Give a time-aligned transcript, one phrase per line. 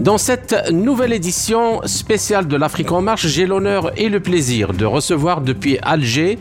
[0.00, 4.84] Dans cette nouvelle édition spéciale de l'Afrique en marche, j'ai l'honneur et le plaisir de
[4.84, 6.38] recevoir depuis Alger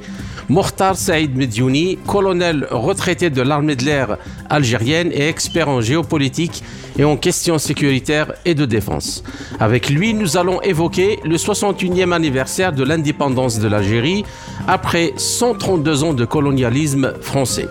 [0.49, 4.17] Mortar Saïd Mediouni, colonel retraité de l'armée de l'air
[4.49, 6.63] algérienne et expert en géopolitique
[6.97, 9.23] et en questions sécuritaires et de défense.
[9.59, 14.25] Avec lui, nous allons évoquer le 61e anniversaire de l'indépendance de l'Algérie
[14.67, 17.67] après 132 ans de colonialisme français.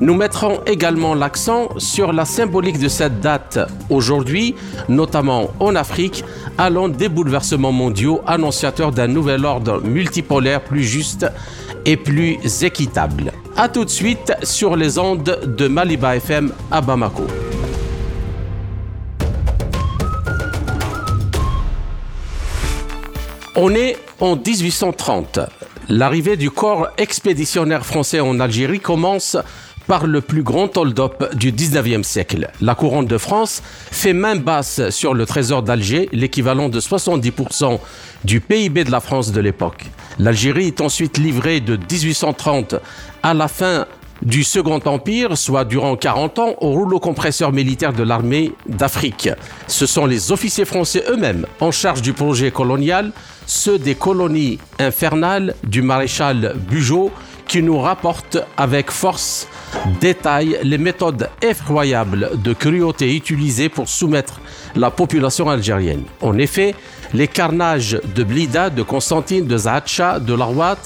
[0.00, 3.58] Nous mettrons également l'accent sur la symbolique de cette date
[3.90, 4.54] aujourd'hui,
[4.88, 6.24] notamment en Afrique,
[6.56, 11.26] allant des bouleversements mondiaux annonciateurs d'un nouvel ordre multipolaire plus juste
[11.84, 13.32] et plus équitable.
[13.56, 17.26] A tout de suite sur les ondes de Maliba FM à Bamako.
[23.56, 25.40] On est en 1830.
[25.88, 29.38] L'arrivée du corps expéditionnaire français en Algérie commence
[29.88, 32.50] par le plus grand hold-up du 19e siècle.
[32.60, 37.80] La couronne de France fait main basse sur le trésor d'Alger, l'équivalent de 70%
[38.24, 39.86] du PIB de la France de l'époque.
[40.18, 42.76] L'Algérie est ensuite livrée de 1830
[43.22, 43.86] à la fin
[44.20, 49.30] du Second Empire, soit durant 40 ans, au rouleau compresseur militaire de l'armée d'Afrique.
[49.68, 53.12] Ce sont les officiers français eux-mêmes en charge du projet colonial,
[53.46, 57.10] ceux des colonies infernales du maréchal Bugeaud,
[57.48, 59.48] qui nous rapportent avec force
[60.00, 64.40] détaille les méthodes effroyables de cruauté utilisées pour soumettre
[64.76, 66.04] la population algérienne.
[66.20, 66.74] En effet,
[67.14, 70.78] les carnages de Blida, de Constantine, de Zahatcha, de Larwat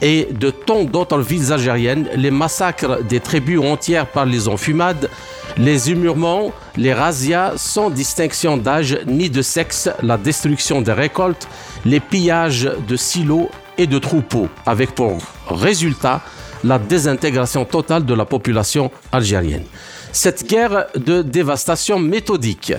[0.00, 5.08] et de tant d'autres villes algériennes, les massacres des tribus entières par les enfumades,
[5.56, 11.46] les humurements, les razzias sans distinction d'âge ni de sexe, la destruction des récoltes,
[11.84, 13.48] les pillages de silos
[13.78, 15.18] et de troupeaux, avec pour
[15.48, 16.22] résultat
[16.64, 19.64] la désintégration totale de la population algérienne.
[20.12, 22.74] Cette guerre de dévastation méthodique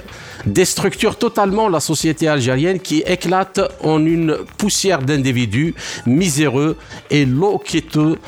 [0.46, 5.74] déstructure totalement la société algérienne qui éclate en une poussière d'individus
[6.06, 6.78] miséreux
[7.10, 8.20] et loqueteux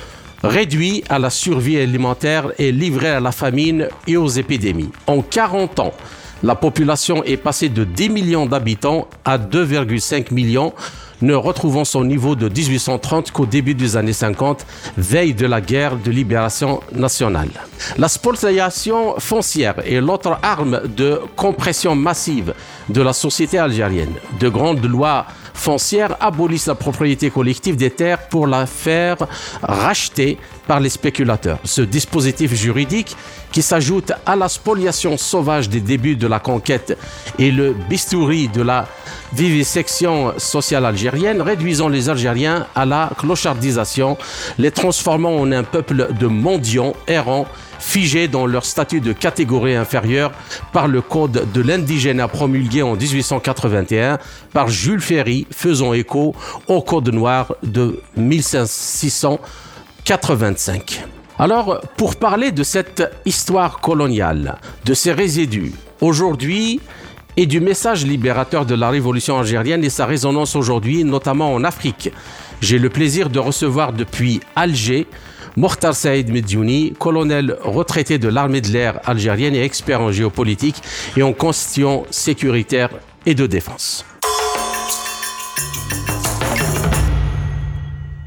[0.44, 4.92] réduit à la survie alimentaire et livré à la famine et aux épidémies.
[5.08, 5.94] En 40 ans,
[6.44, 10.74] la population est passée de 10 millions d'habitants à 2,5 millions
[11.22, 14.66] ne retrouvant son niveau de 1830 qu'au début des années 50,
[14.98, 17.50] veille de la guerre de libération nationale.
[17.98, 22.54] La spoliation foncière est l'autre arme de compression massive
[22.90, 24.14] de la société algérienne.
[24.40, 29.18] De grandes lois foncières abolissent la propriété collective des terres pour la faire
[29.62, 30.38] racheter
[30.68, 31.60] par les spéculateurs.
[31.64, 33.16] Ce dispositif juridique,
[33.52, 36.98] qui s'ajoute à la spoliation sauvage des débuts de la conquête
[37.40, 38.88] et le bistouri de la
[39.34, 44.18] vivisection sociale algérienne, réduisant les Algériens à la clochardisation,
[44.58, 47.48] les transformant en un peuple de mendiants errants
[47.80, 50.32] figés dans leur statut de catégorie inférieure
[50.74, 54.20] par le code de l'indigène promulgué en 1881
[54.54, 56.36] par Jules Ferry, faisant écho
[56.68, 58.00] au code noir de
[60.08, 61.04] 1685.
[61.40, 66.80] Alors, pour parler de cette histoire coloniale, de ses résidus, aujourd'hui,
[67.38, 72.12] et du message libérateur de la révolution algérienne et sa résonance aujourd'hui, notamment en Afrique.
[72.62, 75.08] J'ai le plaisir de recevoir depuis Alger
[75.58, 80.82] Mortar Saïd Medjouni, colonel retraité de l'armée de l'air algérienne et expert en géopolitique
[81.18, 82.92] et en questions sécuritaires
[83.26, 84.06] et de défense.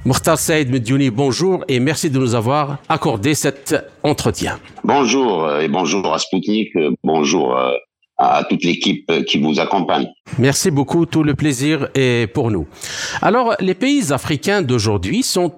[0.05, 4.59] Mortar Saïd Medjouni, bonjour et merci de nous avoir accordé cet entretien.
[4.85, 6.71] Bonjour et bonjour à Spoutnik,
[7.05, 7.73] bonjour euh,
[8.17, 10.09] à toute l'équipe qui vous accompagne.
[10.39, 12.67] Merci beaucoup, tout le plaisir est pour nous.
[13.23, 15.53] Alors, les pays africains d'aujourd'hui sont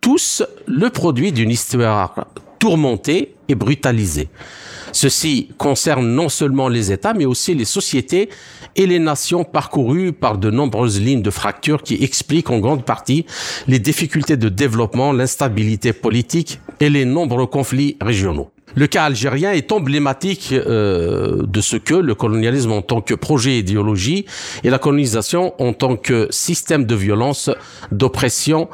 [0.00, 2.26] tous le produit d'une histoire
[2.58, 4.28] tourmentée et brutalisée.
[4.94, 8.28] Ceci concerne non seulement les États, mais aussi les sociétés
[8.76, 13.26] et les nations parcourues par de nombreuses lignes de fracture qui expliquent en grande partie
[13.66, 18.52] les difficultés de développement, l'instabilité politique et les nombreux conflits régionaux.
[18.76, 23.58] Le cas algérien est emblématique euh, de ce que le colonialisme en tant que projet
[23.58, 24.26] idéologie
[24.62, 27.50] et la colonisation en tant que système de violence,
[27.90, 28.68] d'oppression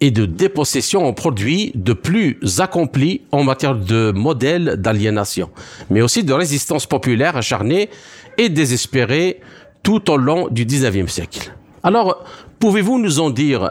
[0.00, 5.50] et de dépossession ont produit de plus accompli en matière de modèle d'aliénation,
[5.90, 7.90] mais aussi de résistance populaire acharnée
[8.36, 9.40] et désespérée
[9.82, 11.52] tout au long du 19e siècle.
[11.82, 12.24] Alors,
[12.60, 13.70] pouvez-vous nous en dire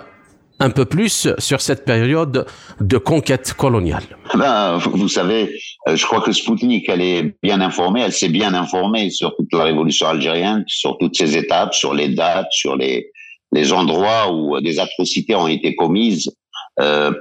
[0.60, 2.48] un peu plus sur cette période
[2.82, 4.04] de conquête coloniale?
[4.34, 5.56] Ben, vous savez,
[5.88, 9.54] euh, je crois que Spoutnik, elle est bien informée, elle s'est bien informée sur toute
[9.54, 13.12] la révolution algérienne, sur toutes ses étapes, sur les dates, sur les,
[13.58, 16.32] les endroits où des atrocités ont été commises,
[16.80, 17.12] euh,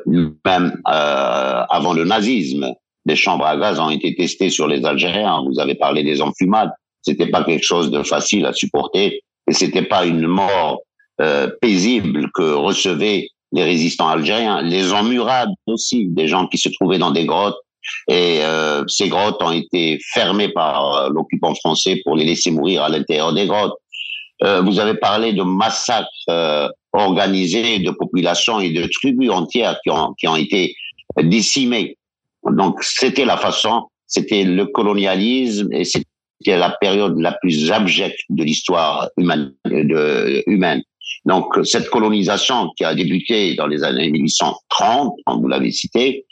[0.44, 2.64] même euh, avant le nazisme.
[3.06, 5.42] Des chambres à gaz ont été testées sur les Algériens.
[5.48, 6.72] Vous avez parlé des enfumades.
[7.00, 10.80] C'était pas quelque chose de facile à supporter et c'était pas une mort
[11.20, 14.60] euh, paisible que recevaient les résistants algériens.
[14.60, 17.60] Les emmurades aussi, des gens qui se trouvaient dans des grottes
[18.08, 22.82] et euh, ces grottes ont été fermées par euh, l'occupant français pour les laisser mourir
[22.82, 23.76] à l'intérieur des grottes.
[24.42, 29.90] Euh, vous avez parlé de massacres euh, organisés de populations et de tribus entières qui
[29.90, 30.74] ont, qui ont été
[31.22, 31.96] décimées.
[32.50, 36.06] Donc c'était la façon, c'était le colonialisme et c'était
[36.46, 39.52] la période la plus abjecte de l'histoire humaine,
[40.46, 40.82] humaine.
[41.24, 46.24] Donc cette colonisation qui a débuté dans les années 1830, comme vous l'avez cité,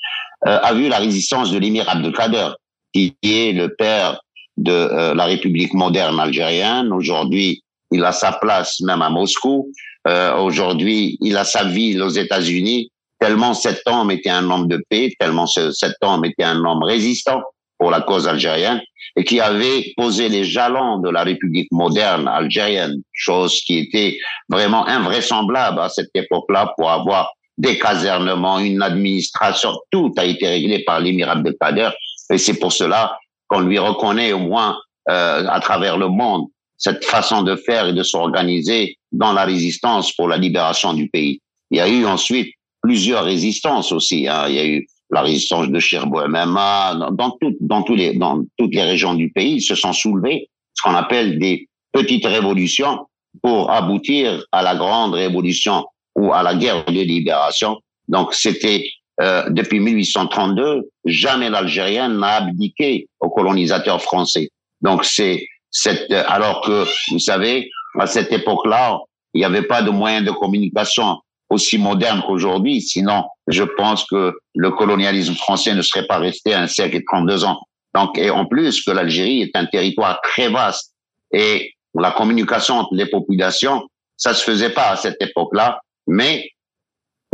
[0.47, 2.51] euh, a vu la résistance de l'émir Abdelkader,
[2.93, 4.21] qui est le père
[4.57, 6.93] de euh, la République moderne algérienne.
[6.93, 9.71] Aujourd'hui, il a sa place même à Moscou.
[10.07, 12.91] Euh, Aujourd'hui, il a sa ville aux États-Unis.
[13.19, 17.41] Tellement cet homme était un homme de paix, tellement cet homme était un homme résistant
[17.79, 18.81] pour la cause algérienne
[19.17, 24.87] et qui avait posé les jalons de la République moderne algérienne, chose qui était vraiment
[24.87, 31.01] invraisemblable à cette époque-là pour avoir des casernements, une administration, tout a été réglé par
[31.01, 31.91] l'émir Abdelkader
[32.31, 33.17] et c'est pour cela
[33.49, 34.77] qu'on lui reconnaît au moins
[35.09, 40.13] euh, à travers le monde cette façon de faire et de s'organiser dans la résistance
[40.13, 41.41] pour la libération du pays.
[41.71, 44.29] Il y a eu ensuite plusieurs résistances aussi.
[44.29, 44.47] Hein.
[44.49, 48.75] Il y a eu la résistance de Cherbourg MMA, dans, tout, dans, les, dans toutes
[48.75, 53.07] les régions du pays, se sont soulevés ce qu'on appelle des petites révolutions
[53.43, 55.85] pour aboutir à la grande révolution
[56.17, 57.79] ou à la guerre de libération.
[58.09, 58.87] Donc c'était
[59.21, 64.51] euh, depuis 1832, jamais l'Algérien n'a abdiqué aux colonisateurs français.
[64.81, 69.01] Donc c'est cette, alors que vous savez, à cette époque-là,
[69.35, 71.19] il n'y avait pas de moyens de communication
[71.51, 72.81] aussi modernes qu'aujourd'hui.
[72.81, 77.45] Sinon, je pense que le colonialisme français ne serait pas resté un siècle et 32
[77.45, 77.61] ans.
[77.95, 80.93] Donc, et en plus que l'Algérie est un territoire très vaste
[81.33, 83.87] et la communication entre les populations,
[84.17, 86.49] ça se faisait pas à cette époque-là, mais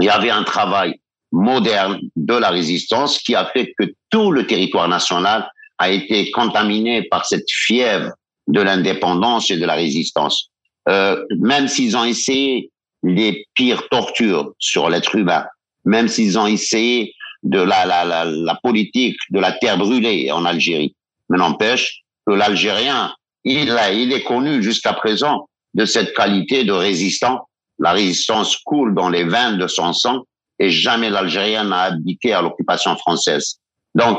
[0.00, 0.94] il y avait un travail
[1.32, 5.48] moderne de la résistance qui a fait que tout le territoire national
[5.78, 8.12] a été contaminé par cette fièvre
[8.48, 10.50] de l'indépendance et de la résistance.
[10.88, 12.70] Euh, même s'ils ont essayé
[13.02, 15.44] les pires tortures sur l'être humain,
[15.84, 20.44] même s'ils ont essayé de la, la, la, la, politique de la terre brûlée en
[20.44, 20.94] Algérie.
[21.28, 23.14] Mais n'empêche que l'Algérien,
[23.44, 27.48] il, a, il est connu jusqu'à présent de cette qualité de résistant.
[27.78, 30.24] La résistance coule dans les veines de son sang
[30.58, 33.58] et jamais l'Algérien n'a abdiqué à l'occupation française.
[33.94, 34.18] Donc,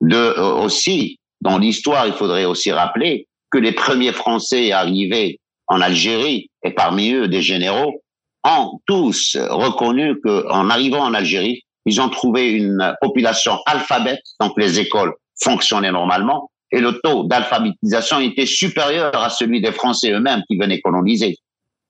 [0.00, 5.80] de, euh, aussi, dans l'histoire, il faudrait aussi rappeler que les premiers Français arrivés en
[5.80, 8.02] Algérie, et parmi eux des généraux,
[8.44, 14.80] ont tous reconnu qu'en arrivant en Algérie, ils ont trouvé une population alphabète, donc les
[14.80, 20.56] écoles fonctionnaient normalement, et le taux d'alphabétisation était supérieur à celui des Français eux-mêmes qui
[20.56, 21.36] venaient coloniser.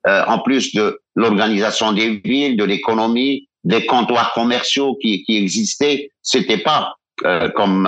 [0.07, 6.09] Euh, en plus de l'organisation des villes, de l'économie, des comptoirs commerciaux qui, qui existaient,
[6.23, 6.95] c'était pas
[7.27, 7.87] euh, comme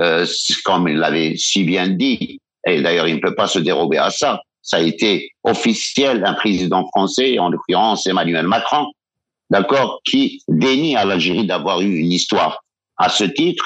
[0.00, 0.26] euh,
[0.64, 4.10] comme il l'avait si bien dit, et d'ailleurs il ne peut pas se dérober à
[4.10, 8.86] ça, ça a été officiel d'un président français, en l'occurrence Emmanuel Macron,
[9.50, 12.58] d'accord, qui dénie à l'Algérie d'avoir eu une histoire.
[12.98, 13.64] À ce titre,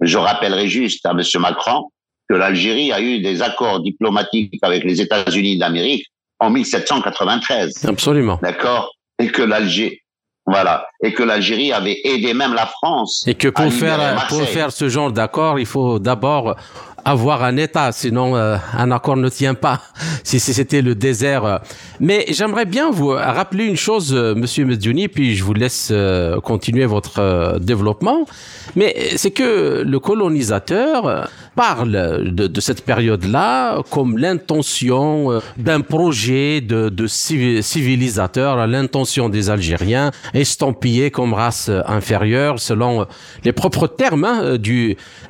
[0.00, 1.22] je rappellerai juste à M.
[1.40, 1.90] Macron
[2.28, 6.06] que l'Algérie a eu des accords diplomatiques avec les États-Unis d'Amérique
[6.38, 7.84] en 1793.
[7.86, 8.38] Absolument.
[8.42, 8.92] D'accord?
[9.18, 9.98] Et que l'Algérie,
[10.46, 10.86] voilà.
[11.02, 13.24] Et que l'Algérie avait aidé même la France.
[13.26, 16.56] Et que pour faire, pour faire ce genre d'accord, il faut d'abord
[17.04, 19.80] avoir un État, sinon euh, un accord ne tient pas.
[20.22, 21.60] Si c'était le désert.
[21.98, 26.40] Mais j'aimerais bien vous rappeler une chose, euh, Monsieur Medjouni, puis je vous laisse euh,
[26.40, 28.26] continuer votre développement.
[28.76, 31.28] Mais c'est que le colonisateur
[31.60, 41.10] parle de, cette période-là comme l'intention d'un projet de, de civilisateur, l'intention des Algériens, estampillé
[41.10, 43.06] comme race inférieure selon
[43.44, 44.56] les propres termes hein,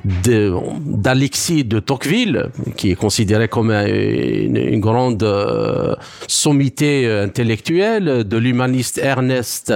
[0.05, 5.95] d'Alexis de Tocqueville, qui est considéré comme une, grande euh,
[6.27, 9.73] sommité euh, intellectuelle, de l'humaniste Ernest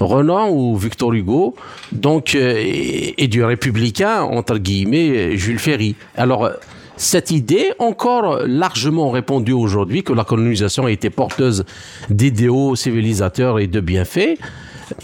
[0.00, 1.54] Renan ou Victor Hugo,
[1.92, 5.91] donc euh, et, du républicain entre guillemets Jules Ferry.
[6.16, 6.50] Alors
[6.96, 11.64] cette idée, encore largement répandue aujourd'hui, que la colonisation était porteuse
[12.10, 14.38] d'idéaux civilisateurs et de bienfaits,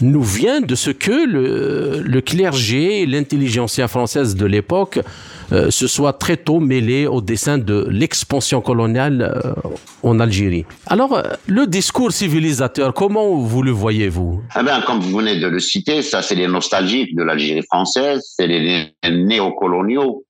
[0.01, 4.99] nous vient de ce que le, le clergé, l'intelligentsia française de l'époque
[5.51, 9.53] euh, se soit très tôt mêlé au dessin de l'expansion coloniale euh,
[10.03, 10.65] en Algérie.
[10.85, 14.41] Alors, euh, le discours civilisateur, comment vous le voyez-vous?
[14.59, 18.21] Eh bien, Comme vous venez de le citer, ça c'est les nostalgiques de l'Algérie française,
[18.37, 20.23] c'est les néocoloniaux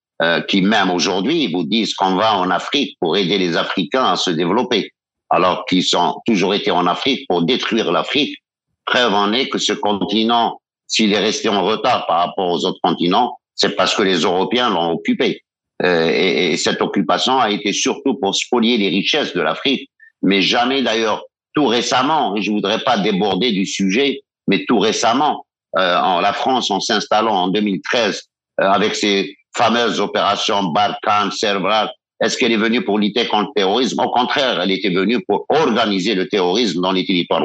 [0.49, 4.29] qui même aujourd'hui vous disent qu'on va en Afrique pour aider les Africains à se
[4.29, 4.91] développer,
[5.29, 8.37] alors qu'ils ont toujours été en Afrique pour détruire l'Afrique.
[8.85, 12.79] Preuve en est que ce continent, s'il est resté en retard par rapport aux autres
[12.83, 15.41] continents, c'est parce que les Européens l'ont occupé.
[15.83, 19.89] Euh, et, et, cette occupation a été surtout pour spolier les richesses de l'Afrique,
[20.21, 21.23] mais jamais d'ailleurs
[21.53, 25.45] tout récemment, et je voudrais pas déborder du sujet, mais tout récemment,
[25.77, 28.23] euh, en la France, en s'installant en 2013
[28.59, 31.89] euh, avec ses fameuses opérations Barkhane, Cervral,
[32.21, 34.01] est-ce qu'elle est venue pour lutter contre le terrorisme?
[34.01, 37.43] Au contraire, elle était venue pour organiser le terrorisme dans les territoires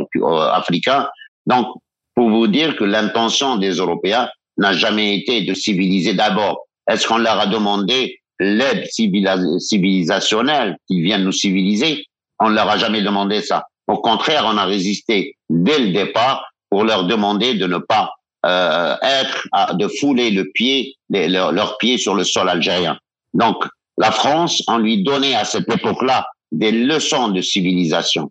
[0.53, 1.09] africains.
[1.47, 1.67] Donc,
[2.15, 6.67] pour vous dire que l'intention des Européens, n'a jamais été de civiliser d'abord.
[6.89, 12.05] Est-ce qu'on leur a demandé l'aide civilisationnelle qu'ils viennent nous civiliser?
[12.41, 13.65] On ne leur a jamais demandé ça.
[13.87, 18.13] Au contraire, on a résisté dès le départ pour leur demander de ne pas
[18.45, 22.99] euh, être, de fouler le pied, leurs leur pieds sur le sol algérien.
[23.33, 23.65] Donc,
[23.97, 28.31] la France, on lui donnait à cette époque-là des leçons de civilisation.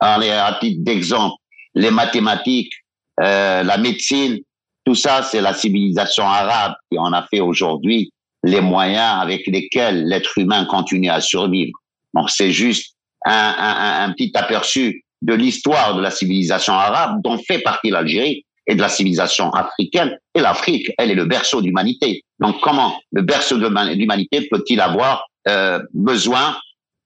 [0.00, 1.36] Alors, à titre d'exemple,
[1.74, 2.72] les mathématiques,
[3.20, 4.40] euh, la médecine,
[4.84, 8.12] tout ça, c'est la civilisation arabe qui en a fait aujourd'hui
[8.44, 11.72] les moyens avec lesquels l'être humain continue à survivre.
[12.12, 12.94] Donc c'est juste
[13.24, 18.80] un, petit aperçu de l'histoire de la civilisation arabe dont fait partie l'Algérie et de
[18.80, 20.18] la civilisation africaine.
[20.34, 22.22] Et l'Afrique, elle est le berceau d'humanité.
[22.40, 26.56] Donc comment le berceau de l'humanité peut-il avoir euh, besoin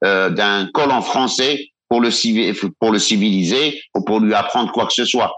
[0.05, 2.11] euh, d'un colon français pour le,
[2.79, 5.33] pour le civiliser ou pour lui apprendre quoi que ce soit?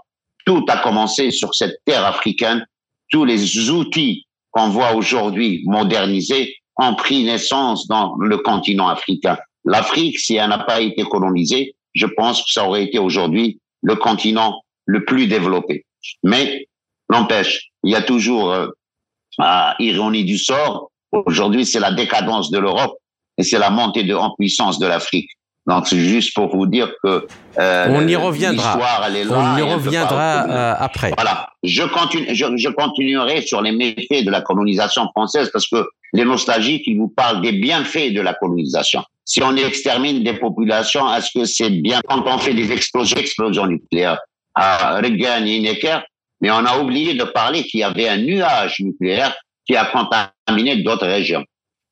[0.45, 2.65] Tout a commencé sur cette terre africaine.
[3.09, 9.37] Tous les outils qu'on voit aujourd'hui modernisés ont pris naissance dans le continent africain.
[9.65, 13.95] L'Afrique, si elle n'a pas été colonisée, je pense que ça aurait été aujourd'hui le
[13.95, 15.85] continent le plus développé.
[16.23, 16.67] Mais
[17.09, 18.67] n'empêche, il y a toujours euh,
[19.79, 20.91] ironie du sort.
[21.11, 22.95] Aujourd'hui, c'est la décadence de l'Europe
[23.37, 25.29] et c'est la montée de, en puissance de l'Afrique.
[25.67, 27.27] Donc c'est juste pour vous dire que
[27.59, 28.79] euh, on y reviendra.
[29.29, 31.13] on y reviendra euh, après.
[31.15, 31.49] Voilà.
[31.61, 32.33] Je continue.
[32.33, 36.97] Je, je, continuerai sur les méfaits de la colonisation française parce que les nostalgiques ils
[36.97, 39.03] vous parlent des bienfaits de la colonisation.
[39.23, 42.01] Si on extermine des populations, est-ce que c'est bien?
[42.07, 44.17] Quand on fait des explosions, explosions nucléaires
[44.55, 45.99] à Reagan et Necker
[46.41, 50.83] Mais on a oublié de parler qu'il y avait un nuage nucléaire qui a contaminé
[50.83, 51.43] d'autres régions.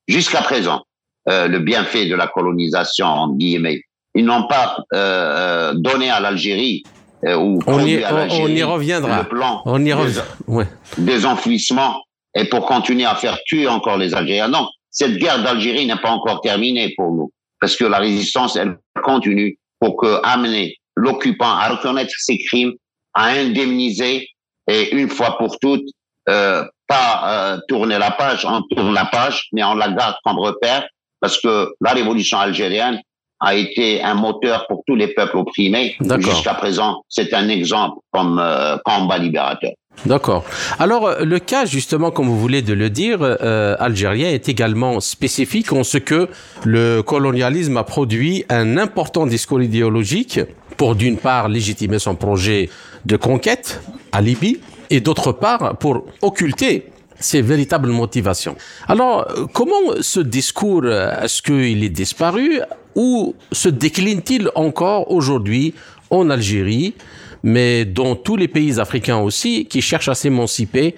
[0.08, 0.82] Jusqu'à présent,
[1.28, 3.82] euh, le bienfait de la colonisation, en guillemets.
[4.14, 6.82] Ils n'ont pas euh, euh donné à l'Algérie
[7.24, 9.22] euh, ou on y, on, y reviendra.
[9.22, 10.66] le plan on y des, ouais.
[10.98, 12.02] des enfouissements
[12.34, 14.48] et pour continuer à faire tuer encore les Algériens.
[14.48, 18.78] Non, cette guerre d'Algérie n'est pas encore terminée pour nous parce que la résistance, elle
[19.02, 22.72] continue pour que amener l'occupant à reconnaître ses crimes,
[23.14, 24.28] à indemniser
[24.68, 25.86] et une fois pour toutes,
[26.28, 30.38] euh, pas euh, tourner la page, on tourne la page, mais on la garde comme
[30.38, 30.86] repère
[31.20, 33.00] parce que la révolution algérienne
[33.40, 35.96] a été un moteur pour tous les peuples opprimés.
[36.18, 39.72] Jusqu'à présent, c'est un exemple comme euh, combat libérateur.
[40.06, 40.44] D'accord.
[40.78, 45.72] Alors, le cas, justement, comme vous voulez de le dire, euh, algérien est également spécifique
[45.72, 46.28] en ce que
[46.64, 50.40] le colonialisme a produit un important discours idéologique
[50.80, 52.70] pour, d'une part, légitimer son projet
[53.04, 53.82] de conquête
[54.12, 56.86] à Libye, et d'autre part, pour occulter
[57.18, 58.56] ses véritables motivations.
[58.88, 62.60] Alors, comment ce discours, est-ce qu'il est disparu
[62.94, 65.74] ou se décline-t-il encore aujourd'hui
[66.08, 66.94] en Algérie,
[67.42, 70.94] mais dans tous les pays africains aussi, qui cherchent à s'émanciper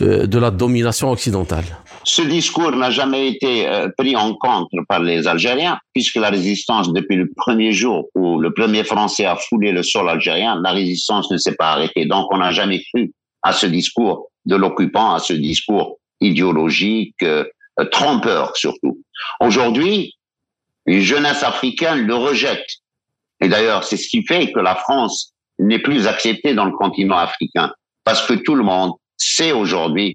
[0.00, 1.66] euh, de la domination occidentale?
[2.08, 6.92] Ce discours n'a jamais été euh, pris en compte par les Algériens, puisque la résistance,
[6.92, 11.28] depuis le premier jour où le premier Français a foulé le sol algérien, la résistance
[11.32, 12.06] ne s'est pas arrêtée.
[12.06, 17.44] Donc, on n'a jamais cru à ce discours de l'occupant à ce discours idéologique, euh,
[17.90, 19.02] trompeur surtout.
[19.40, 20.14] Aujourd'hui,
[20.86, 22.66] une jeunesse africaine le rejette.
[23.40, 27.18] Et d'ailleurs, c'est ce qui fait que la France n'est plus acceptée dans le continent
[27.18, 27.72] africain,
[28.04, 30.14] parce que tout le monde sait aujourd'hui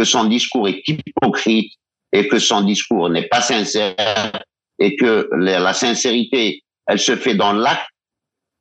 [0.00, 1.74] que son discours est hypocrite
[2.10, 4.32] et que son discours n'est pas sincère
[4.78, 7.90] et que la sincérité, elle se fait dans l'acte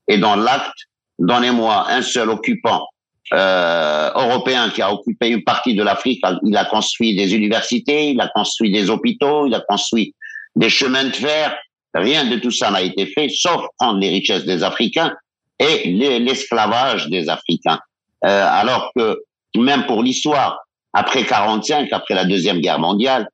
[0.10, 0.82] et dans l'acte,
[1.18, 2.86] donnez-moi un seul occupant
[3.32, 6.22] euh, européen qui a occupé une partie de l'Afrique.
[6.44, 10.14] Il a construit des universités, il a construit des hôpitaux, il a construit
[10.58, 11.58] des chemins de fer.
[11.94, 15.16] Rien de tout ça n'a été fait, sauf prendre les richesses des Africains
[15.58, 17.80] et l'esclavage des Africains.
[18.26, 19.18] euh, alors que
[19.56, 20.60] même pour l'histoire,
[21.00, 23.30] après 45, après la deuxième guerre mondiale,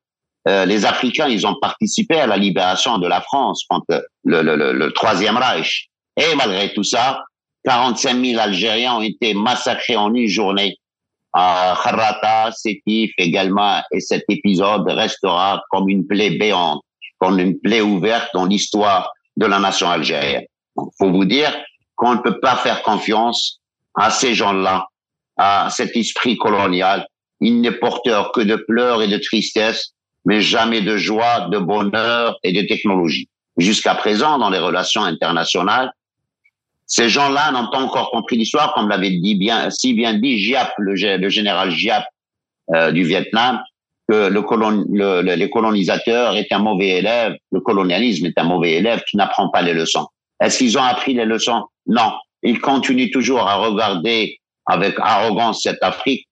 [0.48, 4.54] euh, les Africains, ils ont participé à la libération de la France contre le, le,
[4.54, 5.88] le, le troisième Reich.
[6.16, 7.24] Et malgré tout ça,
[7.64, 10.76] 45 000 Algériens ont été massacrés en une journée
[11.32, 16.82] à Kharrata, Sétif également, et cet épisode restera comme une plaie béante,
[17.18, 20.46] comme une plaie ouverte dans l'histoire de la nation algérienne.
[20.76, 21.52] Donc, faut vous dire
[21.96, 23.60] qu'on ne peut pas faire confiance
[23.96, 24.86] à ces gens-là,
[25.36, 27.06] à cet esprit colonial.
[27.40, 29.92] Il n'est porteur que de pleurs et de tristesse,
[30.24, 33.28] mais jamais de joie, de bonheur et de technologie.
[33.56, 35.90] Jusqu'à présent, dans les relations internationales,
[36.86, 40.72] ces gens-là n'ont pas encore compris l'histoire, comme l'avait dit bien, si bien dit Giap,
[40.78, 42.04] le, le général Giap
[42.74, 43.60] euh, du Vietnam,
[44.08, 48.74] que le colon, le, les colonisateurs est un mauvais élève, le colonialisme est un mauvais
[48.74, 50.06] élève qui n'apprend pas les leçons.
[50.40, 51.64] Est-ce qu'ils ont appris les leçons?
[51.86, 52.12] Non.
[52.42, 56.25] Ils continuent toujours à regarder avec arrogance cette Afrique,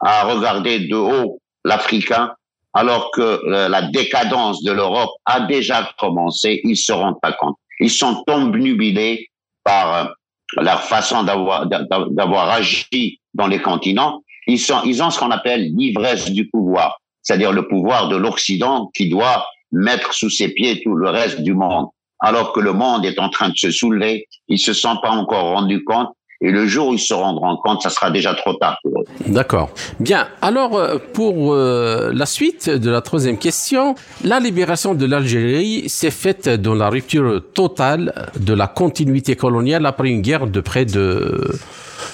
[0.00, 2.32] à regarder de haut l'Africain,
[2.72, 6.60] alors que euh, la décadence de l'Europe a déjà commencé.
[6.64, 7.56] Ils se rendent pas compte.
[7.80, 9.28] Ils sont obnubilés
[9.64, 10.10] par euh,
[10.56, 15.70] leur façon d'avoir d'avoir agi dans les continents, ils sont ils ont ce qu'on appelle
[15.76, 20.94] l'ivresse du pouvoir, c'est-à-dire le pouvoir de l'Occident qui doit mettre sous ses pieds tout
[20.94, 21.86] le reste du monde.
[22.22, 25.54] Alors que le monde est en train de se soulever, ils se sont pas encore
[25.54, 26.08] rendus compte
[26.42, 29.04] et le jour où ils se rendront compte, ça sera déjà trop tard pour eux.
[29.26, 29.68] D'accord.
[29.98, 30.26] Bien.
[30.40, 33.94] Alors, euh, pour euh, la suite de la troisième question,
[34.24, 40.08] la libération de l'Algérie s'est faite dans la rupture totale de la continuité coloniale après
[40.08, 41.46] une guerre de près de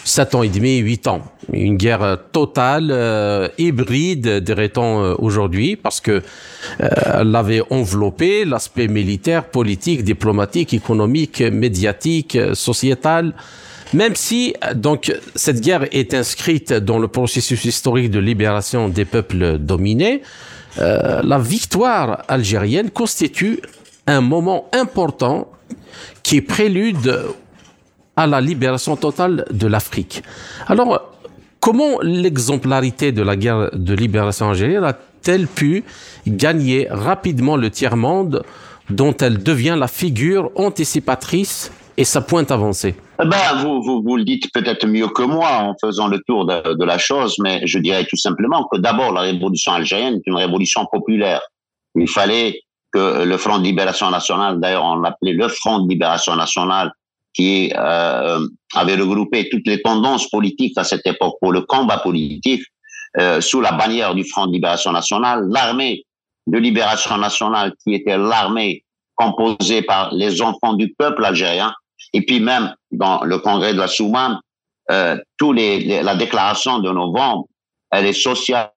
[0.02, 1.22] 7 ans et demi, 8 ans.
[1.52, 6.24] Une guerre totale, euh, hybride, dirait-on aujourd'hui, parce que
[6.80, 13.32] elle avait enveloppé l'aspect militaire, politique, diplomatique, économique, médiatique, sociétal,
[13.92, 14.54] même si
[15.34, 20.22] cette guerre est inscrite dans le processus historique de libération des peuples dominés,
[20.78, 23.60] euh, la victoire algérienne constitue
[24.06, 25.48] un moment important
[26.22, 27.24] qui prélude
[28.16, 30.22] à la libération totale de l'Afrique.
[30.66, 31.12] Alors,
[31.60, 35.84] comment l'exemplarité de la guerre de libération algérienne a-t-elle pu
[36.26, 38.42] gagner rapidement le tiers-monde
[38.90, 44.16] dont elle devient la figure anticipatrice et sa pointe avancée eh ben, vous, vous, vous
[44.16, 47.78] le dites peut-être mieux que moi en faisant le tour de, la chose, mais je
[47.78, 51.40] dirais tout simplement que d'abord, la révolution algérienne est une révolution populaire.
[51.94, 52.60] Il fallait
[52.92, 56.92] que le Front de libération nationale, d'ailleurs on l'appelait le Front de libération nationale,
[57.32, 62.62] qui euh, avait regroupé toutes les tendances politiques à cette époque pour le combat politique,
[63.18, 66.04] euh, sous la bannière du Front de libération nationale, l'armée
[66.46, 71.74] de libération nationale, qui était l'armée composée par les enfants du peuple algérien,
[72.16, 74.40] et puis même dans le congrès de la Soumane,
[74.90, 77.46] euh, tous les, la déclaration de novembre,
[77.90, 78.70] elle est sociale,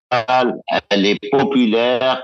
[0.89, 2.21] elle est populaire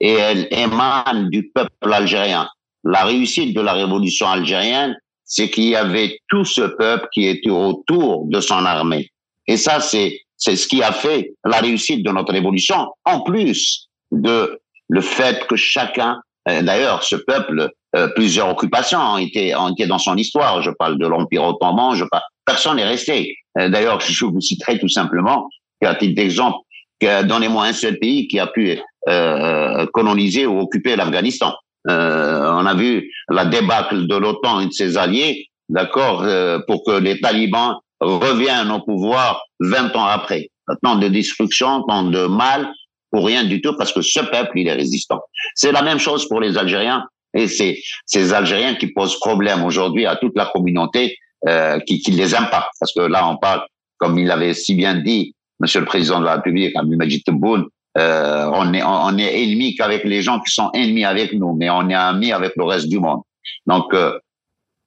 [0.00, 2.48] et elle émane du peuple algérien.
[2.84, 7.50] La réussite de la révolution algérienne, c'est qu'il y avait tout ce peuple qui était
[7.50, 9.10] autour de son armée.
[9.46, 13.90] Et ça, c'est c'est ce qui a fait la réussite de notre révolution, en plus
[14.10, 19.86] de le fait que chacun, d'ailleurs, ce peuple euh, plusieurs occupations ont été, ont été
[19.86, 20.62] dans son histoire.
[20.62, 23.36] Je parle de l'Empire ottoman, je parle, personne n'est resté.
[23.58, 25.48] Euh, d'ailleurs, je vous citerai tout simplement,
[25.82, 26.58] à titre d'exemple,
[27.00, 31.54] donnez-moi un seul pays qui a pu euh, coloniser ou occuper l'Afghanistan.
[31.88, 36.26] Euh, on a vu la débâcle de l'OTAN et de ses alliés, d'accord,
[36.66, 40.50] pour que les talibans reviennent au pouvoir 20 ans après.
[40.82, 42.70] Tant de destruction, tant de mal,
[43.10, 45.20] pour rien du tout, parce que ce peuple, il est résistant.
[45.54, 47.04] C'est la même chose pour les Algériens.
[47.34, 51.16] Et c'est ces Algériens qui posent problème aujourd'hui à toute la communauté
[51.48, 52.74] euh, qui, qui les impactent.
[52.78, 53.62] Parce que là, on parle,
[53.98, 57.66] comme il avait si bien dit, Monsieur le Président de la République, Abdelmajid Tebboune,
[57.98, 61.68] euh, on est on est ennemi qu'avec les gens qui sont ennemis avec nous, mais
[61.68, 63.20] on est amis avec le reste du monde.
[63.66, 64.18] Donc, euh,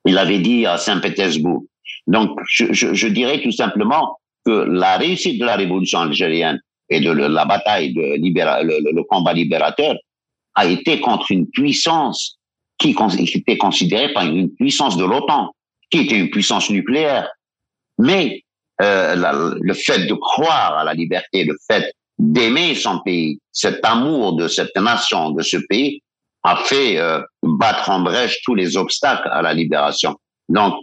[0.05, 1.63] il avait dit à Saint-Pétersbourg.
[2.07, 6.59] Donc, je, je, je, dirais tout simplement que la réussite de la révolution algérienne
[6.93, 9.95] et de la bataille de libéra, le, le combat libérateur
[10.55, 12.37] a été contre une puissance
[12.77, 12.95] qui,
[13.35, 15.51] était considérée par une puissance de l'OTAN,
[15.89, 17.29] qui était une puissance nucléaire.
[17.97, 18.43] Mais
[18.81, 24.35] euh, le fait de croire à la liberté, le fait d'aimer son pays, cet amour
[24.35, 26.01] de cette nation, de ce pays,
[26.43, 30.15] a fait euh, battre en brèche tous les obstacles à la libération.
[30.49, 30.75] Donc,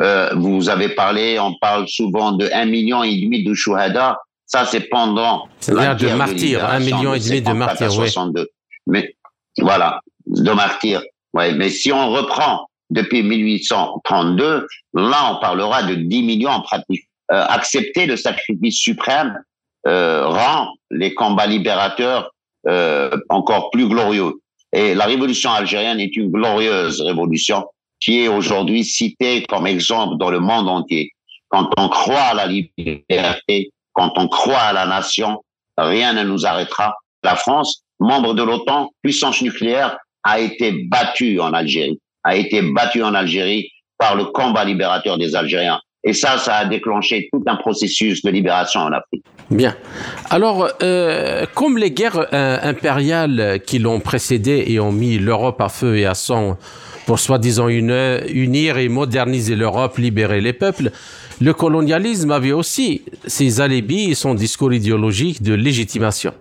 [0.00, 4.18] euh, vous avez parlé, on parle souvent de un million et demi de shuhada.
[4.54, 8.08] Ça, c'est pendant guerre de martyrs, un million et demi de martyrs, oui.
[8.86, 9.16] Mais
[9.58, 11.02] voilà, de martyrs.
[11.32, 14.64] Ouais, mais si on reprend depuis 1832,
[14.94, 19.42] là, on parlera de 10 millions pratiquement accepter le sacrifice suprême
[19.84, 22.30] rend les combats libérateurs
[23.30, 24.34] encore plus glorieux.
[24.72, 27.64] Et la révolution algérienne est une glorieuse révolution
[27.98, 31.10] qui est aujourd'hui citée comme exemple dans le monde entier.
[31.48, 35.42] Quand on croit à la liberté, quand on croit à la nation,
[35.78, 36.94] rien ne nous arrêtera.
[37.22, 43.02] La France, membre de l'OTAN, puissance nucléaire, a été battue en Algérie, a été battue
[43.02, 45.80] en Algérie par le combat libérateur des Algériens.
[46.02, 49.24] Et ça, ça a déclenché tout un processus de libération en Afrique.
[49.50, 49.74] Bien.
[50.28, 55.70] Alors, euh, comme les guerres euh, impériales qui l'ont précédé et ont mis l'Europe à
[55.70, 56.58] feu et à sang
[57.06, 60.90] pour soi-disant unir et moderniser l'Europe, libérer les peuples,
[61.40, 66.32] le colonialisme avait aussi ses alibis et son discours idéologique de légitimation.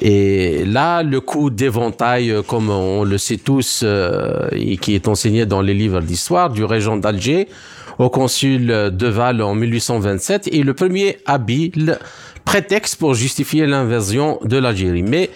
[0.00, 5.06] Et là, le coup d'éventail, euh, comme on le sait tous, euh, et qui est
[5.06, 7.48] enseigné dans les livres d'histoire, du régent d'Alger
[7.98, 11.98] au consul de Val en 1827, est le premier habile
[12.44, 15.04] prétexte pour justifier l'invasion de l'Algérie.
[15.04, 15.30] Mais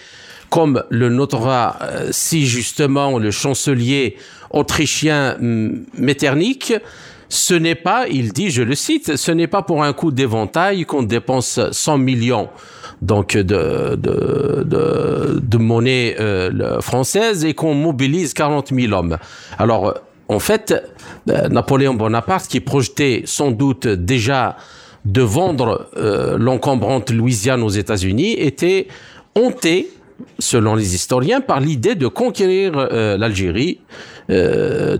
[0.49, 4.17] comme le notera euh, si justement le chancelier
[4.51, 6.73] autrichien Metternich,
[7.29, 10.85] ce n'est pas, il dit, je le cite, ce n'est pas pour un coup d'éventail
[10.85, 12.49] qu'on dépense 100 millions
[13.01, 14.65] donc de, de,
[15.41, 19.17] de, monnaie euh, française et qu'on mobilise 40 000 hommes.
[19.57, 19.93] Alors,
[20.27, 20.73] en fait,
[21.29, 24.57] euh, Napoléon Bonaparte, qui projetait sans doute déjà
[25.05, 28.87] de vendre euh, l'encombrante Louisiane aux États-Unis, était
[29.35, 29.89] honté,
[30.39, 32.73] selon les historiens, par l'idée de conquérir
[33.17, 33.79] l'Algérie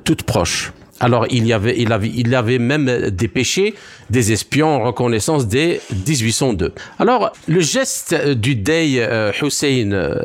[0.03, 0.73] toute proche.
[0.99, 3.73] Alors, il y avait, il avait, il avait même dépêché
[4.09, 6.73] des espions en reconnaissance dès 1802.
[6.99, 10.21] Alors, le geste du Dey euh, Hussein euh,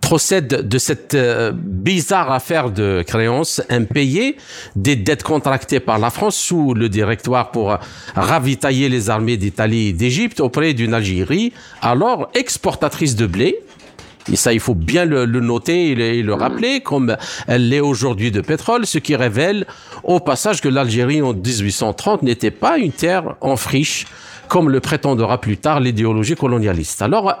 [0.00, 4.36] procède de cette euh, bizarre affaire de créance impayée
[4.76, 7.76] des dettes contractées par la France sous le directoire pour
[8.14, 13.58] ravitailler les armées d'Italie et d'Égypte auprès d'une Algérie, alors exportatrice de blé,
[14.32, 18.40] et ça, il faut bien le, noter et le, rappeler, comme elle l'est aujourd'hui de
[18.40, 19.66] pétrole, ce qui révèle
[20.02, 24.06] au passage que l'Algérie en 1830 n'était pas une terre en friche,
[24.48, 27.02] comme le prétendra plus tard l'idéologie colonialiste.
[27.02, 27.38] Alors,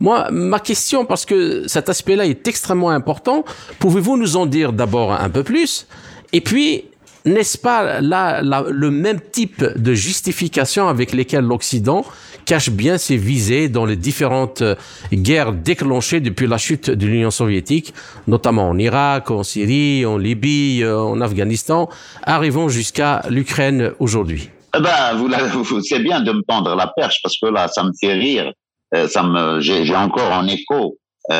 [0.00, 3.44] moi, ma question, parce que cet aspect-là est extrêmement important,
[3.78, 5.86] pouvez-vous nous en dire d'abord un peu plus?
[6.32, 6.84] Et puis,
[7.24, 12.04] n'est-ce pas là, le même type de justification avec lesquelles l'Occident
[12.46, 14.76] cache bien ses visées dans les différentes euh,
[15.12, 17.92] guerres déclenchées depuis la chute de l'Union soviétique,
[18.26, 21.90] notamment en Irak, en Syrie, en Libye, euh, en Afghanistan,
[22.22, 24.48] arrivons jusqu'à l'Ukraine aujourd'hui.
[24.76, 27.90] Eh ben, vous, c'est bien de me tendre la perche parce que là, ça me
[28.00, 28.52] fait rire.
[28.94, 30.96] Euh, ça me, j'ai encore en écho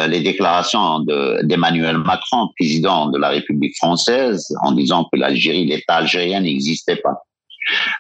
[0.09, 0.99] les déclarations
[1.45, 7.23] d'Emmanuel Macron, président de la République française, en disant que l'Algérie, l'État algérien n'existait pas.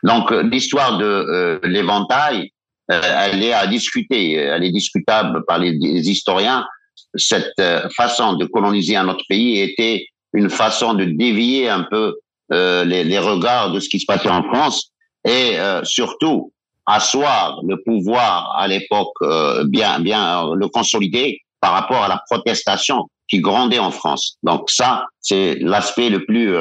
[0.02, 2.50] Donc l'histoire de l'éventail,
[2.88, 6.66] elle est à discuter, elle est discutable par les, historiens.
[7.14, 12.16] Cette euh, façon de coloniser un autre pays était une façon de dévier un peu
[12.52, 14.92] euh, les, les, regards de ce qui se passait en France
[15.24, 16.52] et surtout
[16.86, 19.16] asseoir le pouvoir à l'époque
[19.64, 24.36] bien bien le consolider par rapport à la protestation qui grandait en France.
[24.44, 26.54] Donc ça, c'est l'aspect le plus.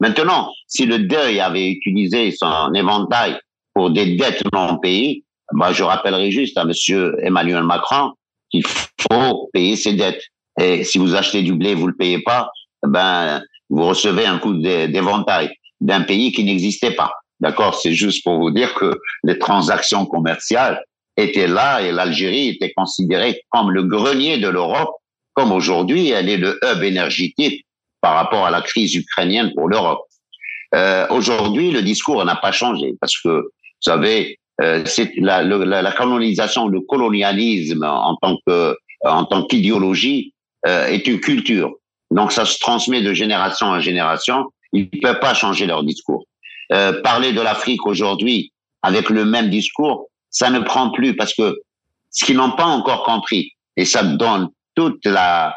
[0.00, 3.38] Maintenant, si le deuil avait utilisé son éventail
[3.72, 8.12] pour des dettes non payées, moi, je rappellerai juste à Monsieur Emmanuel Macron
[8.50, 10.22] qu'il faut payer ses dettes.
[10.60, 12.50] Et si vous achetez du blé, vous le payez pas,
[12.82, 17.12] ben vous recevez un coup d'éventail d'un pays qui n'existait pas.
[17.40, 17.74] D'accord?
[17.80, 20.82] C'est juste pour vous dire que les transactions commerciales
[21.16, 24.94] étaient là et l'Algérie était considérée comme le grenier de l'Europe,
[25.34, 27.64] comme aujourd'hui elle est le hub énergétique
[28.00, 30.04] par rapport à la crise ukrainienne pour l'Europe.
[30.74, 35.92] Euh, aujourd'hui, le discours n'a pas changé parce que, vous savez, euh, c'est la, la,
[35.92, 40.34] colonisation, le colonialisme en tant que en tant qu'idéologie
[40.66, 41.72] euh, est une culture.
[42.10, 44.46] Donc ça se transmet de génération en génération.
[44.72, 46.24] Ils ne peuvent pas changer leur discours.
[46.72, 51.56] Euh, parler de l'Afrique aujourd'hui avec le même discours, ça ne prend plus parce que
[52.10, 55.56] ce qu'ils n'ont pas encore compris, et ça donne toute la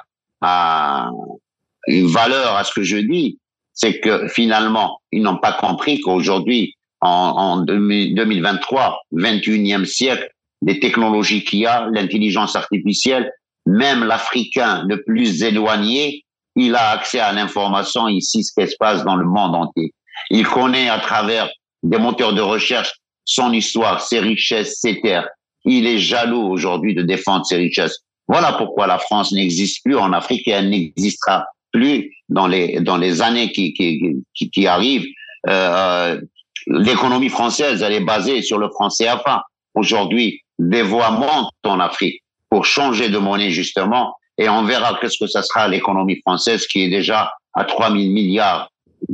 [1.87, 3.37] une valeur à ce que je dis,
[3.73, 10.29] c'est que finalement, ils n'ont pas compris qu'aujourd'hui, en, en 2023, 21e siècle,
[10.61, 13.31] les technologies qu'il y a, l'intelligence artificielle,
[13.65, 16.23] même l'Africain le plus éloigné,
[16.55, 19.93] il a accès à l'information ici, ce qui se passe dans le monde entier.
[20.29, 21.49] Il connaît à travers
[21.83, 22.93] des moteurs de recherche
[23.25, 25.27] son histoire, ses richesses, ses terres.
[25.63, 27.99] Il est jaloux aujourd'hui de défendre ses richesses.
[28.27, 32.97] Voilà pourquoi la France n'existe plus en Afrique et elle n'existera plus dans les dans
[32.97, 35.07] les années qui qui, qui, qui arrivent.
[35.47, 36.19] Euh,
[36.67, 39.43] l'économie française, elle est basée sur le franc CFA.
[39.73, 45.17] Aujourd'hui, des voix montent en Afrique pour changer de monnaie, justement, et on verra qu'est-ce
[45.19, 48.69] que ça sera l'économie française qui est déjà à 3 000 milliards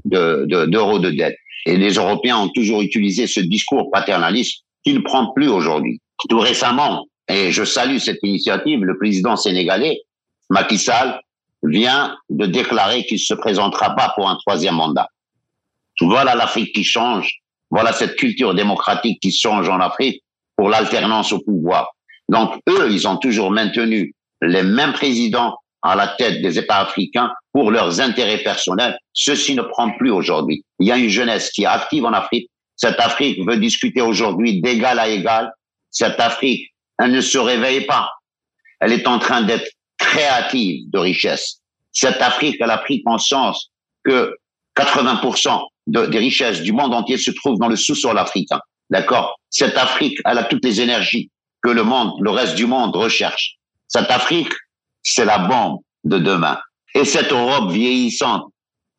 [0.06, 1.38] d'euros de, de dette.
[1.66, 6.00] Et les Européens ont toujours utilisé ce discours paternaliste qui ne prend plus aujourd'hui.
[6.30, 10.02] Tout récemment, et je salue cette initiative, le président sénégalais,
[10.50, 11.20] Macky Sall,
[11.64, 15.10] vient de déclarer qu'il se présentera pas pour un troisième mandat.
[16.02, 17.32] Voilà l'Afrique qui change.
[17.70, 20.24] Voilà cette culture démocratique qui change en Afrique
[20.56, 21.90] pour l'alternance au pouvoir.
[22.30, 27.32] Donc, eux, ils ont toujours maintenu les mêmes présidents à la tête des États africains
[27.54, 28.98] pour leurs intérêts personnels.
[29.14, 30.64] Ceci ne prend plus aujourd'hui.
[30.80, 32.50] Il y a une jeunesse qui est active en Afrique.
[32.76, 35.52] Cette Afrique veut discuter aujourd'hui d'égal à égal.
[35.90, 38.10] Cette Afrique, elle ne se réveille pas.
[38.80, 41.62] Elle est en train d'être créative de richesse.
[41.92, 43.72] Cette Afrique, elle a pris conscience
[44.04, 44.36] que
[44.76, 48.60] 80% des richesses du monde entier se trouvent dans le sous-sol africain.
[48.90, 49.40] D'accord?
[49.50, 51.30] Cette Afrique, elle a toutes les énergies
[51.64, 53.56] que le monde, le reste du monde recherche.
[53.88, 54.54] Cette Afrique,
[55.02, 56.60] c'est la bombe de demain.
[56.94, 58.46] Et cette Europe vieillissante,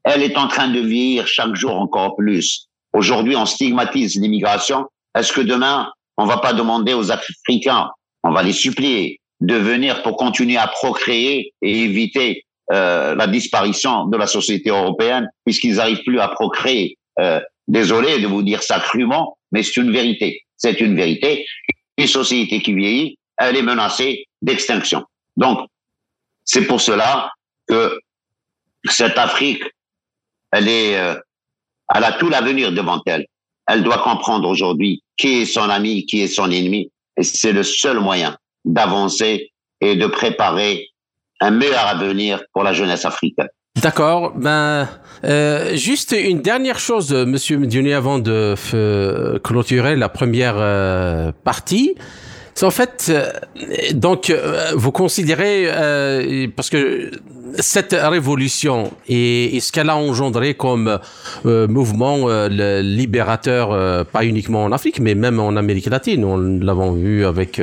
[0.04, 2.68] elle est en train de vieillir chaque jour encore plus.
[2.92, 4.86] Aujourd'hui, on stigmatise l'immigration.
[5.14, 7.90] Est-ce que demain, on va pas demander aux Africains,
[8.22, 14.06] on va les supplier de venir pour continuer à procréer et éviter euh, la disparition
[14.06, 16.98] de la société européenne, puisqu'ils n'arrivent plus à procréer.
[17.18, 20.42] Euh, désolé de vous dire ça crûment, mais c'est une vérité.
[20.56, 21.46] C'est une vérité.
[21.96, 25.04] Une société qui vieillit, elle est menacée d'extinction.
[25.36, 25.60] Donc,
[26.44, 27.30] c'est pour cela
[27.66, 27.98] que
[28.84, 29.62] cette Afrique,
[30.52, 31.14] elle est, euh,
[31.94, 33.26] elle a tout l'avenir devant elle.
[33.66, 37.62] Elle doit comprendre aujourd'hui qui est son ami, qui est son ennemi, et c'est le
[37.62, 40.88] seul moyen d'avancer et de préparer
[41.40, 43.48] un meilleur avenir pour la jeunesse africaine.
[43.80, 44.32] D'accord.
[44.34, 44.88] Ben,
[45.24, 48.54] euh, juste une dernière chose, Monsieur Medioni, avant de
[49.38, 51.94] clôturer la première euh, partie.
[52.58, 53.30] C'est en fait, euh,
[53.94, 57.12] donc, euh, vous considérez, euh, parce que
[57.60, 60.98] cette révolution et, ce qu'elle a engendré comme
[61.44, 67.62] mouvement libérateur, pas uniquement en Afrique, mais même en Amérique latine, on l'avons vu avec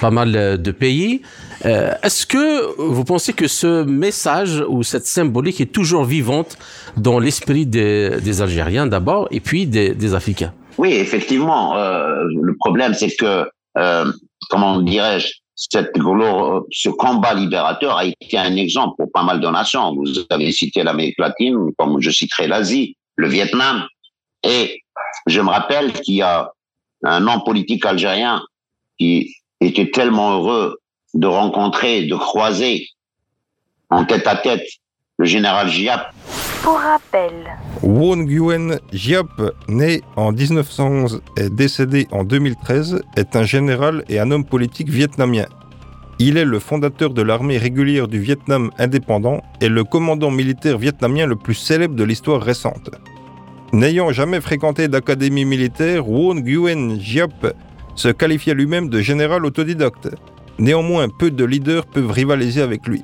[0.00, 1.22] pas mal de pays.
[1.64, 6.58] Est-ce que vous pensez que ce message ou cette symbolique est toujours vivante
[6.96, 10.52] dans l'esprit des, Algériens d'abord et puis des, Africains?
[10.76, 11.74] Oui, effectivement.
[11.74, 13.46] le problème, c'est que
[14.50, 19.94] comment dirais-je, ce combat libérateur a été un exemple pour pas mal de nations.
[19.94, 23.86] Vous avez cité l'Amérique latine, comme je citerai l'Asie, le Vietnam.
[24.42, 24.82] Et
[25.26, 26.50] je me rappelle qu'il y a
[27.04, 28.42] un homme politique algérien
[28.98, 30.78] qui était tellement heureux
[31.14, 32.88] de rencontrer, de croiser
[33.90, 34.66] en tête à tête
[35.18, 36.12] le général Giap.
[36.62, 37.32] Pour rappel,
[37.82, 39.28] Won Nguyen Giap,
[39.68, 45.44] né en 1911 et décédé en 2013, est un général et un homme politique vietnamien.
[46.18, 51.26] Il est le fondateur de l'armée régulière du Vietnam indépendant et le commandant militaire vietnamien
[51.26, 52.90] le plus célèbre de l'histoire récente.
[53.72, 57.54] N'ayant jamais fréquenté d'académie militaire, Won Nguyen Giap
[57.94, 60.08] se qualifiait lui-même de général autodidacte.
[60.58, 63.02] Néanmoins, peu de leaders peuvent rivaliser avec lui.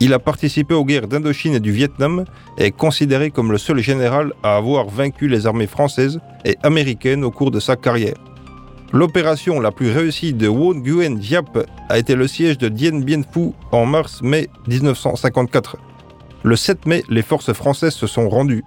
[0.00, 2.24] Il a participé aux guerres d'Indochine et du Vietnam
[2.58, 7.24] et est considéré comme le seul général à avoir vaincu les armées françaises et américaines
[7.24, 8.16] au cours de sa carrière.
[8.92, 13.22] L'opération la plus réussie de Won Nguyen Diap a été le siège de Dien Bien
[13.22, 15.76] Phu en mars-mai 1954.
[16.42, 18.64] Le 7 mai, les forces françaises se sont rendues.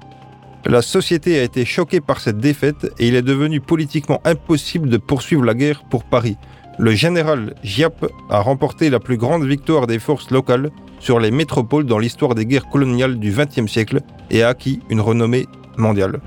[0.65, 4.97] La société a été choquée par cette défaite et il est devenu politiquement impossible de
[4.97, 6.35] poursuivre la guerre pour Paris.
[6.79, 11.87] Le général Giap a remporté la plus grande victoire des forces locales sur les métropoles
[11.87, 16.21] dans l'histoire des guerres coloniales du XXe siècle et a acquis une renommée mondiale.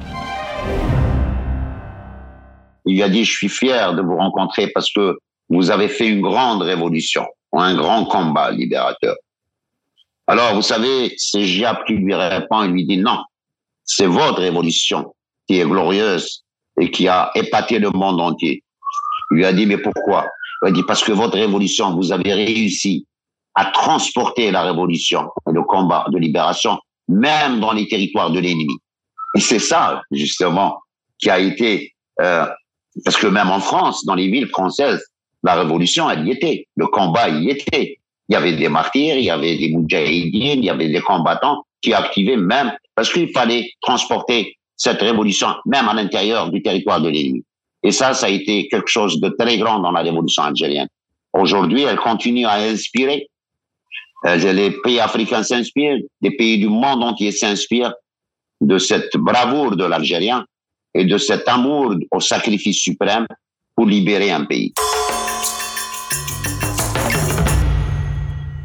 [2.85, 5.19] Il a dit, je suis fier de vous rencontrer parce que
[5.51, 9.15] vous avez fait une grande révolution, un grand combat libérateur.
[10.27, 13.23] Alors, vous savez, c'est Giap qui lui répond et lui dit, non,
[13.85, 15.15] c'est votre révolution
[15.47, 16.45] qui est glorieuse
[16.81, 18.65] et qui a épaté le monde entier.
[19.31, 20.27] Il lui a dit, mais pourquoi?
[20.67, 23.07] Il dit, parce que votre révolution, vous avez réussi
[23.55, 28.77] à transporter la révolution le combat de libération, même dans les territoires de l'ennemi.
[29.37, 30.79] Et c'est ça, justement,
[31.19, 31.95] qui a été...
[32.21, 32.47] Euh,
[33.05, 35.03] parce que même en France, dans les villes françaises,
[35.43, 36.67] la révolution, elle y était.
[36.77, 37.99] Le combat y était.
[38.29, 41.65] Il y avait des martyrs, il y avait des moudjahidines, il y avait des combattants
[41.83, 42.73] qui activaient même...
[42.95, 47.45] Parce qu'il fallait transporter cette révolution, même à l'intérieur du territoire de l'ennemi.
[47.83, 50.89] Et ça, ça a été quelque chose de très grand dans la révolution algérienne.
[51.33, 53.29] Aujourd'hui, elle continue à inspirer
[54.27, 57.95] euh, les pays africains s'inspirent, les pays du monde entier s'inspirent
[58.61, 60.45] de cette bravoure de l'Algérien
[60.95, 63.27] et de cet amour au sacrifice suprême
[63.75, 64.75] pour libérer un pays.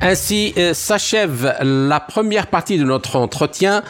[0.01, 3.81] Ainsi euh, s'achève la première partie de notre entretien.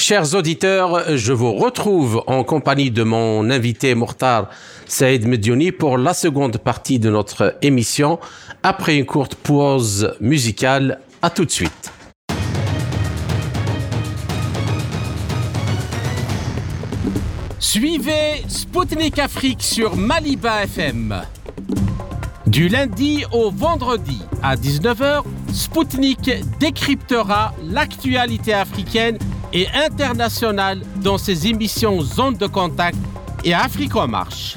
[0.00, 4.48] Chers auditeurs, je vous retrouve en compagnie de mon invité Mortar
[4.86, 8.18] Saïd Mediouni pour la seconde partie de notre émission
[8.62, 11.00] après une courte pause musicale.
[11.20, 11.92] À tout de suite.
[17.58, 21.14] Suivez Spoutnik Afrique sur Maliba FM.
[22.46, 29.18] Du lundi au vendredi à 19h, Spoutnik décryptera l'actualité africaine
[29.52, 32.98] et internationale dans ses émissions Zone de contact
[33.44, 34.56] et Afrique en marche.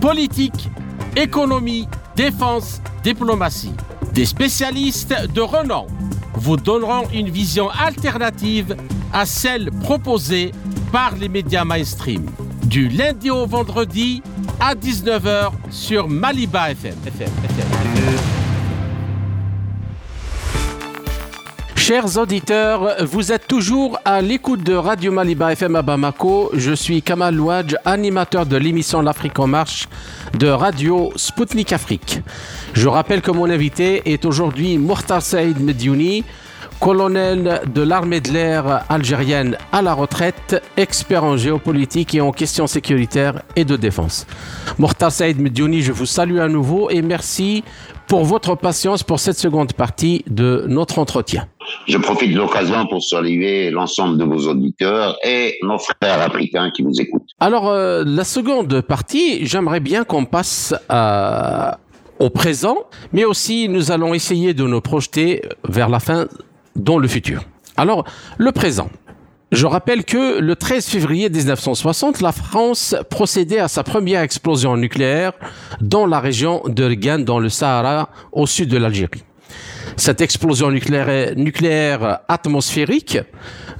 [0.00, 0.68] Politique,
[1.16, 3.74] économie, défense, diplomatie.
[4.12, 5.86] Des spécialistes de renom
[6.34, 8.76] vous donneront une vision alternative
[9.12, 10.52] à celle proposée
[10.90, 12.26] par les médias mainstream.
[12.64, 14.22] Du lundi au vendredi
[14.60, 16.94] à 19h sur Maliba FM.
[21.84, 26.50] Chers auditeurs, vous êtes toujours à l'écoute de Radio Maliba FM à Bamako.
[26.54, 29.88] Je suis Kamal Louadj, animateur de l'émission L'Afrique en marche
[30.38, 32.20] de Radio Sputnik Afrique.
[32.72, 36.22] Je rappelle que mon invité est aujourd'hui Mourtar Saïd Mediouni,
[36.78, 42.68] colonel de l'armée de l'air algérienne à la retraite, expert en géopolitique et en questions
[42.68, 44.28] sécuritaires et de défense.
[44.78, 47.64] Mourtar Saïd Mediouni, je vous salue à nouveau et merci
[48.06, 51.48] pour votre patience pour cette seconde partie de notre entretien.
[51.86, 56.82] Je profite de l'occasion pour saluer l'ensemble de vos auditeurs et nos frères africains qui
[56.82, 57.30] nous écoutent.
[57.40, 61.78] Alors, euh, la seconde partie, j'aimerais bien qu'on passe à,
[62.18, 62.78] au présent,
[63.12, 66.26] mais aussi nous allons essayer de nous projeter vers la fin
[66.76, 67.42] dans le futur.
[67.76, 68.04] Alors,
[68.38, 68.90] le présent.
[69.50, 75.32] Je rappelle que le 13 février 1960, la France procédait à sa première explosion nucléaire
[75.82, 79.24] dans la région de dans le Sahara, au sud de l'Algérie.
[79.96, 83.18] Cette explosion nucléaire, atmosphérique,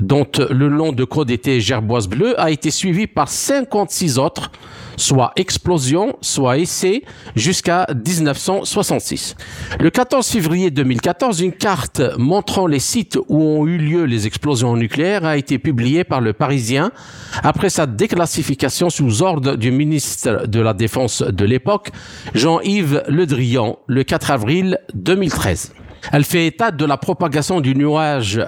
[0.00, 4.50] dont le nom de code était Gerboise bleue, a été suivie par 56 autres
[4.96, 7.02] soit explosion, soit essai,
[7.34, 9.36] jusqu'à 1966.
[9.80, 14.76] Le 14 février 2014, une carte montrant les sites où ont eu lieu les explosions
[14.76, 16.92] nucléaires a été publiée par le Parisien
[17.42, 21.90] après sa déclassification sous ordre du ministre de la Défense de l'époque,
[22.34, 25.72] Jean-Yves Le Drian, le 4 avril 2013.
[26.10, 28.40] Elle fait état de la propagation du nuage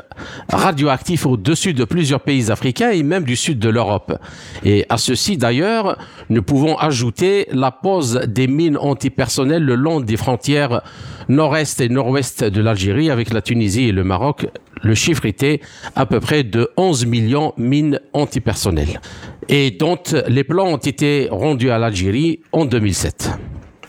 [0.49, 4.19] radioactif au-dessus de plusieurs pays africains et même du sud de l'Europe.
[4.65, 5.99] Et à ceci d'ailleurs,
[6.31, 10.83] nous pouvons ajouter la pose des mines antipersonnelles le long des frontières
[11.29, 14.47] nord-est et nord-ouest de l'Algérie avec la Tunisie et le Maroc.
[14.83, 15.61] Le chiffre était
[15.95, 19.01] à peu près de 11 millions de mines antipersonnelles
[19.49, 23.31] et dont les plans ont été rendus à l'Algérie en 2007.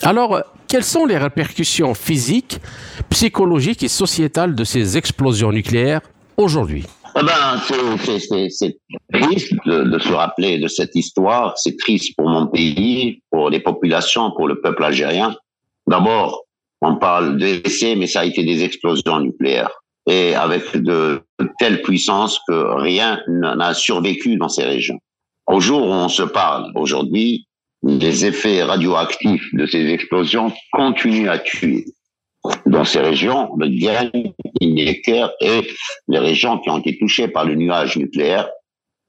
[0.02, 2.58] Alors, quelles sont les répercussions physiques,
[3.10, 6.02] psychologiques et sociétales de ces explosions nucléaires
[6.38, 6.86] aujourd'hui?
[7.18, 7.58] Eh ben,
[8.50, 8.78] c'est
[9.14, 11.54] triste de, se rappeler de cette histoire.
[11.58, 15.34] C'est triste pour mon pays, pour les populations, pour le peuple algérien.
[15.88, 16.44] D'abord,
[16.82, 19.72] on parle d'essais, mais ça a été des explosions nucléaires.
[20.08, 21.22] Et avec de
[21.58, 25.00] telles puissances que rien n'a survécu dans ces régions.
[25.48, 27.48] Au jour où on se parle, aujourd'hui,
[27.86, 31.86] les effets radioactifs de ces explosions continuent à tuer.
[32.66, 34.12] Dans ces régions, le Diane,
[34.62, 35.68] Necker et
[36.08, 38.50] les régions qui ont été touchées par le nuage nucléaire,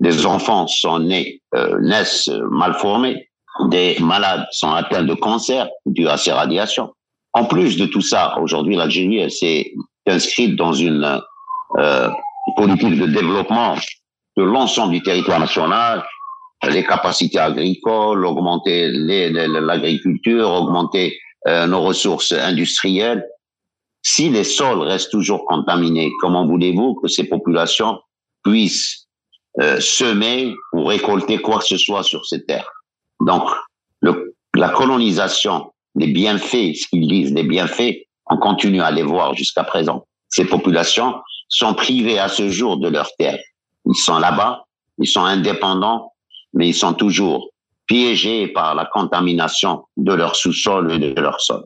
[0.01, 3.29] des enfants sont nés, euh, naissent mal formés,
[3.69, 6.93] des malades sont atteints de cancer dû à ces radiations.
[7.33, 9.73] En plus de tout ça, aujourd'hui, l'Algérie s'est
[10.07, 11.21] inscrite dans une
[11.79, 12.11] euh,
[12.57, 13.77] politique de développement
[14.37, 16.05] de l'ensemble du territoire national
[16.65, 23.25] les capacités agricoles, augmenter l'agriculture, augmenter euh, nos ressources industrielles.
[24.03, 27.99] Si les sols restent toujours contaminés, comment voulez-vous que ces populations
[28.43, 29.07] puissent
[29.61, 32.69] euh, semer ou récolter quoi que ce soit sur ces terres?
[33.21, 33.49] Donc,
[34.55, 37.97] la colonisation, les bienfaits, ce qu'ils disent, les bienfaits,
[38.31, 40.07] on continue à les voir jusqu'à présent.
[40.29, 41.15] Ces populations
[41.49, 43.43] sont privées à ce jour de leurs terres.
[43.85, 44.65] Ils sont là-bas,
[44.99, 46.13] ils sont indépendants,
[46.53, 47.51] mais ils sont toujours
[47.87, 51.63] piégés par la contamination de leur sous-sol et de leur sol.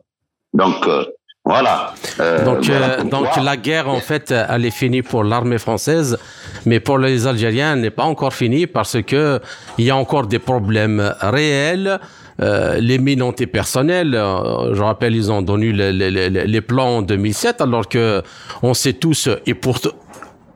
[0.53, 1.05] Donc, euh,
[1.43, 1.93] voilà.
[2.19, 6.17] Euh, donc, euh, donc la guerre, en fait, elle est finie pour l'armée française,
[6.65, 9.39] mais pour les Algériens, elle n'est pas encore finie parce que
[9.77, 11.99] il y a encore des problèmes réels.
[12.39, 17.87] les mines antipersonnelles, je rappelle, ils ont donné les, les, les, plans en 2007, alors
[17.87, 18.23] que
[18.63, 19.77] on sait tous, et pour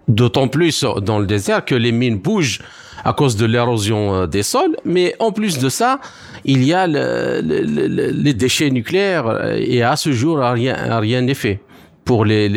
[0.07, 2.59] d'autant plus dans le désert, que les mines bougent
[3.05, 4.75] à cause de l'érosion des sols.
[4.83, 6.01] Mais en plus de ça,
[6.43, 11.61] il y a les déchets nucléaires et à ce jour, rien rien n'est fait
[12.03, 12.49] pour les,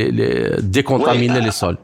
[0.60, 1.78] décontaminer les sols.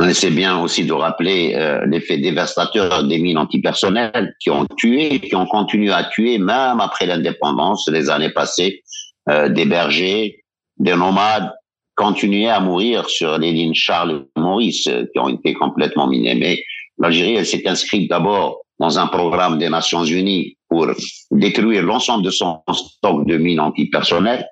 [0.00, 5.18] On essaie bien aussi de rappeler euh, l'effet dévastateur des mines antipersonnelles qui ont tué,
[5.18, 8.84] qui ont continué à tuer même après l'indépendance, les années passées,
[9.28, 10.44] euh, des bergers,
[10.78, 11.52] des nomades
[11.96, 16.36] continuaient à mourir sur les lignes Charles et Maurice euh, qui ont été complètement minées.
[16.36, 16.62] Mais
[16.98, 20.86] l'Algérie, elle s'est inscrite d'abord dans un programme des Nations Unies pour
[21.30, 24.46] détruire l'ensemble de son stock de mines antipersonnelles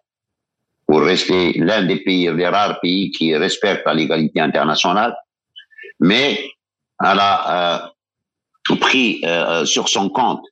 [0.86, 5.16] pour rester l'un des pays, des rares pays qui respectent la légalité internationale
[6.01, 6.51] mais
[7.03, 7.84] elle a
[8.70, 10.42] euh, pris euh, sur son compte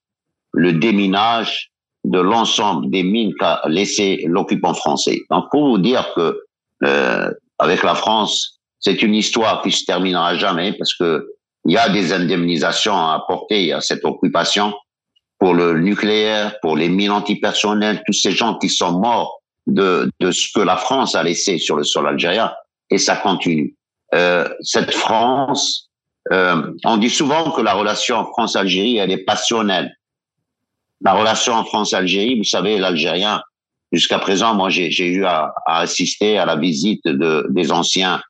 [0.53, 1.70] le déminage
[2.05, 5.20] de l'ensemble des mines qu'a laissé l'occupant français.
[5.30, 6.38] Donc pour vous dire que
[6.84, 11.26] euh, avec la France, c'est une histoire qui se terminera jamais parce que
[11.64, 14.74] il y a des indemnisations à apporter à cette occupation
[15.38, 20.30] pour le nucléaire, pour les mines antipersonnelles, tous ces gens qui sont morts de, de
[20.30, 22.52] ce que la France a laissé sur le sol algérien,
[22.90, 23.74] et ça continue.
[24.14, 25.90] Euh, cette France,
[26.32, 29.94] euh, on dit souvent que la relation France-Algérie, elle est passionnelle.
[31.00, 33.42] La relation France-Algérie, vous savez, l'Algérien,
[33.92, 38.22] jusqu'à présent, moi, j'ai eu à, assister à la visite de, des anciens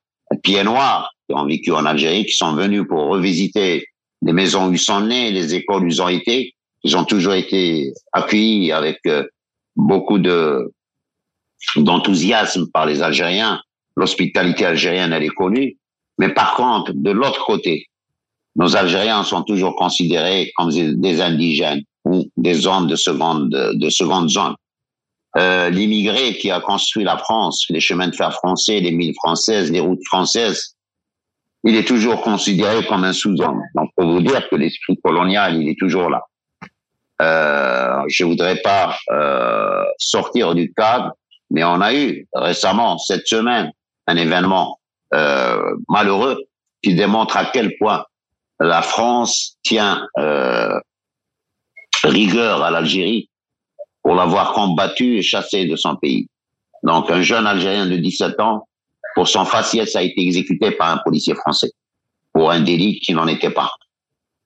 [0.43, 3.87] pieds noirs qui ont vécu en Algérie, qui sont venus pour revisiter
[4.22, 6.55] les maisons où ils sont nés, les écoles où ils ont été.
[6.83, 9.25] Ils ont toujours été accueillis avec euh,
[9.77, 10.72] beaucoup de
[11.77, 13.59] d'enthousiasme par les Algériens
[13.97, 15.77] l'hospitalité algérienne, elle est connue.
[16.18, 17.87] Mais par contre, de l'autre côté,
[18.57, 24.29] nos Algériens sont toujours considérés comme des indigènes ou des hommes de seconde, de seconde
[24.29, 24.55] zone.
[25.37, 29.72] Euh, L'immigré qui a construit la France, les chemins de fer français, les mines françaises,
[29.72, 30.74] les routes françaises,
[31.65, 33.62] il est toujours considéré comme un sous-homme.
[33.75, 36.23] Donc, pour vous dire que l'esprit colonial, il est toujours là.
[37.23, 41.12] Euh, je voudrais pas euh, sortir du cadre,
[41.51, 43.71] mais on a eu récemment, cette semaine,
[44.07, 44.79] un événement
[45.15, 46.39] euh, malheureux
[46.83, 48.05] qui démontre à quel point
[48.61, 50.79] la France tient euh,
[52.03, 53.31] rigueur à l'Algérie
[54.03, 56.29] pour l'avoir combattu et chassé de son pays.
[56.83, 58.69] Donc un jeune Algérien de 17 ans,
[59.15, 61.71] pour son faciès, a été exécuté par un policier français
[62.33, 63.71] pour un délit qui n'en était pas.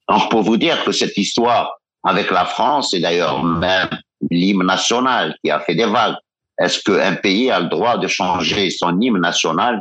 [0.08, 3.88] Donc pour vous dire que cette histoire avec la France, et d'ailleurs même
[4.30, 6.16] l'hymne national qui a fait des vagues,
[6.58, 9.80] est-ce qu'un pays a le droit de changer son hymne national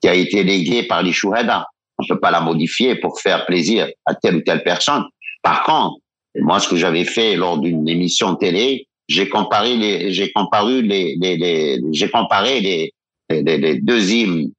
[0.00, 3.88] qui a été légué par les On ne peut pas la modifier pour faire plaisir
[4.04, 5.04] à telle ou telle personne.
[5.42, 5.98] Par contre,
[6.36, 11.16] moi, ce que j'avais fait lors d'une émission télé, j'ai comparé les, j'ai comparé les,
[11.20, 12.92] les, les j'ai comparé les,
[13.40, 14.52] les, deux hymnes.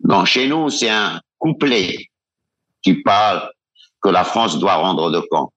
[0.00, 2.06] Donc, chez nous, c'est un couplet
[2.82, 3.50] qui parle
[4.00, 5.52] que la France doit rendre de compte.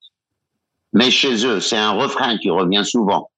[0.91, 3.29] Mais chez eux, c'est un refrain qui revient souvent.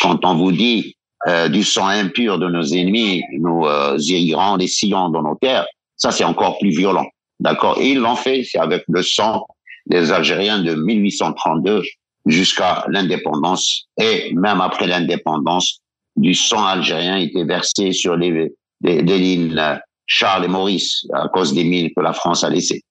[0.00, 4.66] Quand on vous dit euh, du sang impur de nos ennemis, nous euh, irriguerons les
[4.66, 5.66] sillons dans nos terres,
[5.96, 7.06] ça c'est encore plus violent.
[7.40, 7.78] D'accord?
[7.80, 9.46] Ils l'ont fait, c'est avec le sang
[9.86, 11.82] des Algériens de 1832
[12.26, 13.86] jusqu'à l'indépendance.
[13.98, 15.80] Et même après l'indépendance,
[16.16, 18.50] du sang algérien était versé sur les,
[18.82, 22.82] les, lignes euh, Charles et Maurice à cause des mines que la France a laissées.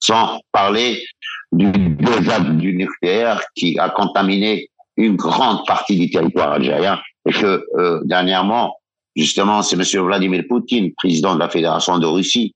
[0.00, 1.02] Sans parler
[1.52, 8.00] du du nucléaire qui a contaminé une grande partie du territoire algérien et que euh,
[8.04, 8.74] dernièrement,
[9.14, 12.54] justement, c'est Monsieur Vladimir Poutine, président de la Fédération de Russie,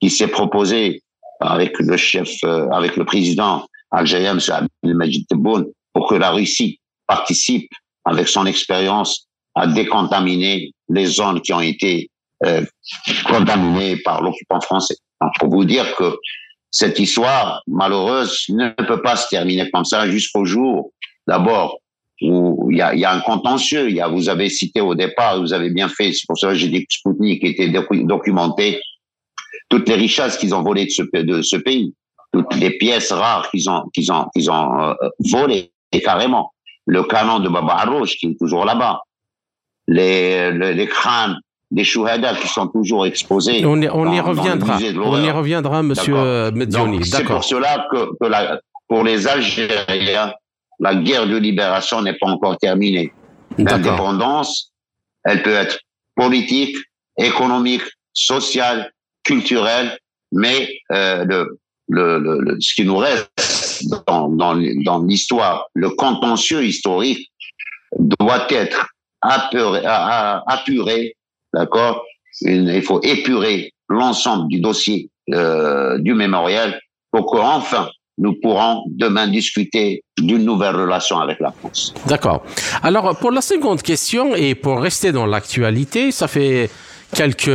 [0.00, 1.00] qui s'est proposé
[1.40, 4.40] avec le chef, euh, avec le président algérien, M.
[4.82, 7.70] Abdelmajid Tebboune, pour que la Russie participe
[8.04, 12.10] avec son expérience à décontaminer les zones qui ont été
[12.44, 12.64] euh,
[13.26, 14.96] contaminées par l'occupant français.
[15.20, 16.16] Donc, pour vous dire que
[16.70, 20.90] cette histoire malheureuse ne peut pas se terminer comme ça jusqu'au jour
[21.26, 21.78] D'abord,
[22.20, 23.90] où il y a, y a, un contentieux.
[23.90, 26.54] Y a, vous avez cité au départ, vous avez bien fait, c'est pour ça que
[26.54, 28.80] j'ai dit que Sputnik était documenté,
[29.68, 31.94] toutes les richesses qu'ils ont volées de ce, pays,
[32.32, 34.94] toutes les pièces rares qu'ils ont, qu'ils ont, qu'ils ont euh,
[35.30, 35.72] volées,
[36.04, 36.52] carrément.
[36.86, 39.00] Le canon de Baba Arrouch qui est toujours là-bas.
[39.86, 41.36] Les, les, crânes
[41.70, 43.64] des chouhada qui sont toujours exposés.
[43.66, 44.78] On y, on y reviendra.
[45.04, 47.04] On y reviendra, monsieur Medioni.
[47.04, 50.32] C'est pour cela que, que la, pour les Algériens,
[50.80, 53.12] la guerre de libération n'est pas encore terminée.
[53.58, 54.72] L'indépendance,
[55.24, 55.78] elle peut être
[56.16, 56.76] politique,
[57.18, 57.82] économique,
[58.12, 58.90] sociale,
[59.24, 59.98] culturelle,
[60.32, 61.58] mais euh, le,
[61.88, 63.30] le, le, ce qui nous reste
[64.06, 67.30] dans, dans, dans l'histoire, le contentieux historique,
[67.98, 68.88] doit être
[69.24, 71.16] apuré
[71.52, 72.04] d'accord?
[72.40, 76.78] Il faut épurer l'ensemble du dossier euh, du mémorial
[77.10, 81.92] pour qu'enfin nous pourrons demain discuter d'une nouvelle relation avec la France.
[82.06, 82.44] D'accord.
[82.82, 86.70] Alors pour la seconde question et pour rester dans l'actualité, ça fait
[87.12, 87.48] quelques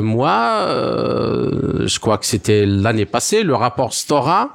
[0.00, 4.50] mois, euh, je crois que c'était l'année passée, le rapport Stora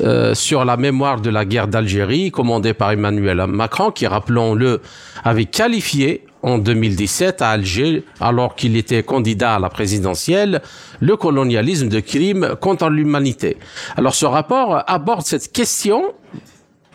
[0.00, 4.80] euh, sur la mémoire de la guerre d'Algérie, commandé par Emmanuel Macron, qui, rappelons-le,
[5.24, 10.60] avait qualifié en 2017 à Alger, alors qu'il était candidat à la présidentielle,
[11.00, 13.58] le colonialisme de crime contre l'humanité.
[13.96, 16.12] Alors ce rapport aborde cette question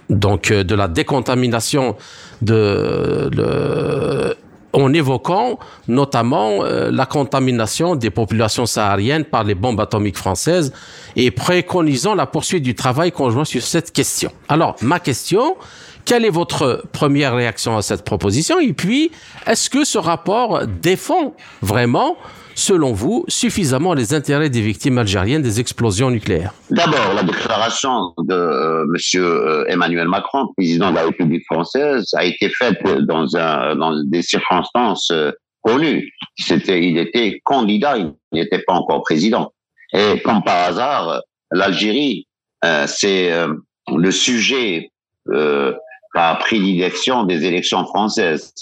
[0.09, 1.95] donc euh, de la décontamination
[2.41, 4.35] de le,
[4.77, 5.57] en évoquant
[5.87, 10.71] notamment euh, la contamination des populations sahariennes par les bombes atomiques françaises
[11.15, 14.31] et préconisant la poursuite du travail conjoint sur cette question.
[14.47, 15.55] Alors, ma question,
[16.05, 18.59] quelle est votre première réaction à cette proposition?
[18.59, 19.11] Et puis,
[19.47, 22.15] est-ce que ce rapport défend vraiment
[22.57, 28.33] selon vous, suffisamment les intérêts des victimes algériennes des explosions nucléaires D'abord, la déclaration de
[28.33, 34.23] euh, Monsieur euh, Emmanuel Macron, président de la République française, a été faite dans, des
[34.23, 35.31] circonstances euh,
[35.61, 36.11] connues.
[36.49, 39.53] Il était candidat, il n'était pas encore président.
[39.93, 42.27] Et comme par hasard, l'Algérie,
[42.85, 43.31] c'est
[43.87, 44.91] le sujet
[46.13, 48.53] par prédilection des élections françaises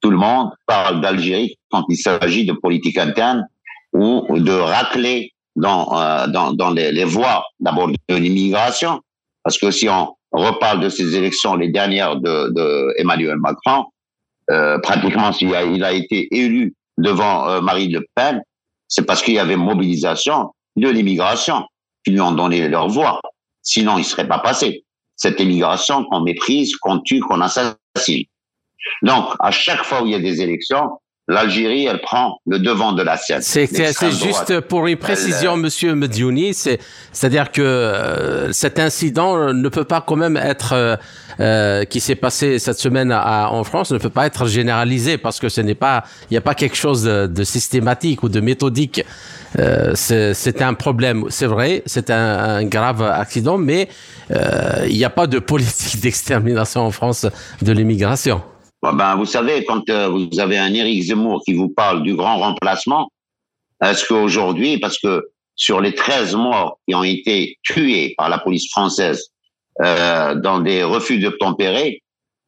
[0.00, 3.46] tout le monde parle d'Algérie quand il s'agit de politique interne
[3.92, 9.00] ou de racler dans, euh, dans, dans les, les voies d'abord de l'immigration,
[9.42, 13.86] parce que si on reparle de ces élections, les dernières de, Emmanuel Macron,
[14.50, 18.42] euh, pratiquement s'il a, il a été élu devant euh, Marine Le Pen,
[18.88, 21.64] c'est parce qu'il y avait mobilisation de l'immigration
[22.04, 23.20] qui lui ont donné leur voix.
[23.62, 24.84] Sinon, il serait pas passé.
[25.16, 28.24] Cette immigration qu'on méprise, qu'on tue, qu'on assassine.
[29.02, 30.90] Donc, à chaque fois où il y a des élections,
[31.28, 33.40] l'Algérie, elle prend le devant de la scène.
[33.42, 33.66] C'est
[34.10, 40.00] juste pour une précision, elle, Monsieur Mediouni, c'est-à-dire que euh, cet incident ne peut pas
[40.00, 40.96] quand même être euh,
[41.40, 45.40] euh, qui s'est passé cette semaine à, en France ne peut pas être généralisé parce
[45.40, 48.40] que ce n'est pas, il n'y a pas quelque chose de, de, systématique ou de
[48.40, 49.02] méthodique.
[49.58, 53.88] Euh, c'est un problème, c'est vrai, c'est un, un, grave accident, mais
[54.32, 57.26] euh, il n'y a pas de politique d'extermination en France
[57.62, 58.42] de l'immigration.
[58.82, 62.38] Ben, vous savez, quand euh, vous avez un Éric Zemmour qui vous parle du grand
[62.38, 63.10] remplacement,
[63.82, 65.22] est-ce qu'aujourd'hui, parce que
[65.54, 69.28] sur les 13 morts qui ont été tués par la police française
[69.82, 72.02] euh, dans des refus de tempérer,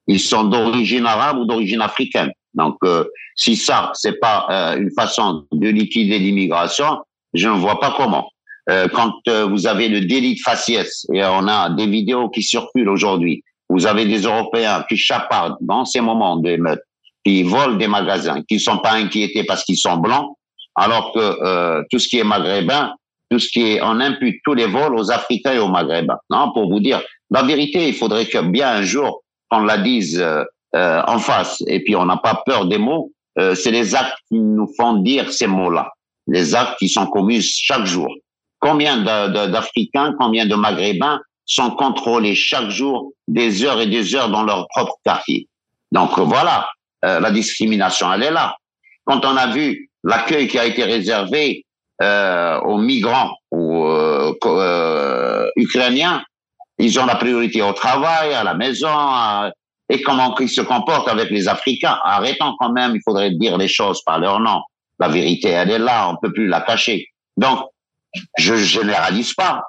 [0.07, 2.33] ils sont d'origine arabe ou d'origine africaine?
[2.55, 3.05] Donc, euh,
[3.35, 6.99] si ça, c'est pas euh, une façon de liquider l'immigration,
[7.35, 8.29] je ne vois pas comment.
[8.71, 9.15] Euh, quand
[9.49, 13.43] vous avez le délit de faciès, et on a des vidéos qui circulent aujourd'hui,
[13.73, 16.83] vous avez des Européens qui chapardent dans ces moments d'émeute,
[17.25, 20.37] qui volent des magasins, qui ne sont pas inquiétés parce qu'ils sont blancs,
[20.75, 22.93] alors que euh, tout ce qui est maghrébin,
[23.31, 26.19] tout ce qui est, on impute tous les vols aux Africains et aux Maghrébins.
[26.29, 27.01] Non, pour vous dire,
[27.31, 30.45] la vérité, il faudrait que bien un jour qu'on la dise euh,
[30.77, 31.63] euh, en face.
[31.67, 33.11] Et puis on n'a pas peur des mots.
[33.39, 35.91] Euh, c'est les actes qui nous font dire ces mots-là.
[36.27, 38.13] Les actes qui sont commis chaque jour.
[38.61, 44.45] Combien d'Africains, combien de Maghrébins sont contrôlés chaque jour des heures et des heures dans
[44.45, 45.49] leur propre quartier.
[45.91, 46.69] Donc voilà,
[47.05, 48.57] euh, la discrimination, elle est là.
[49.05, 51.65] Quand on a vu l'accueil qui a été réservé
[52.01, 56.25] euh, aux migrants ou euh, euh ukrainiens,
[56.79, 59.51] ils ont la priorité au travail, à la maison, à,
[59.89, 61.99] et comment ils se comportent avec les Africains.
[62.03, 64.63] Arrêtons quand même, il faudrait dire les choses par leur nom.
[64.99, 67.07] La vérité, elle est là, on peut plus la cacher.
[67.37, 67.61] Donc,
[68.39, 69.63] je généralise pas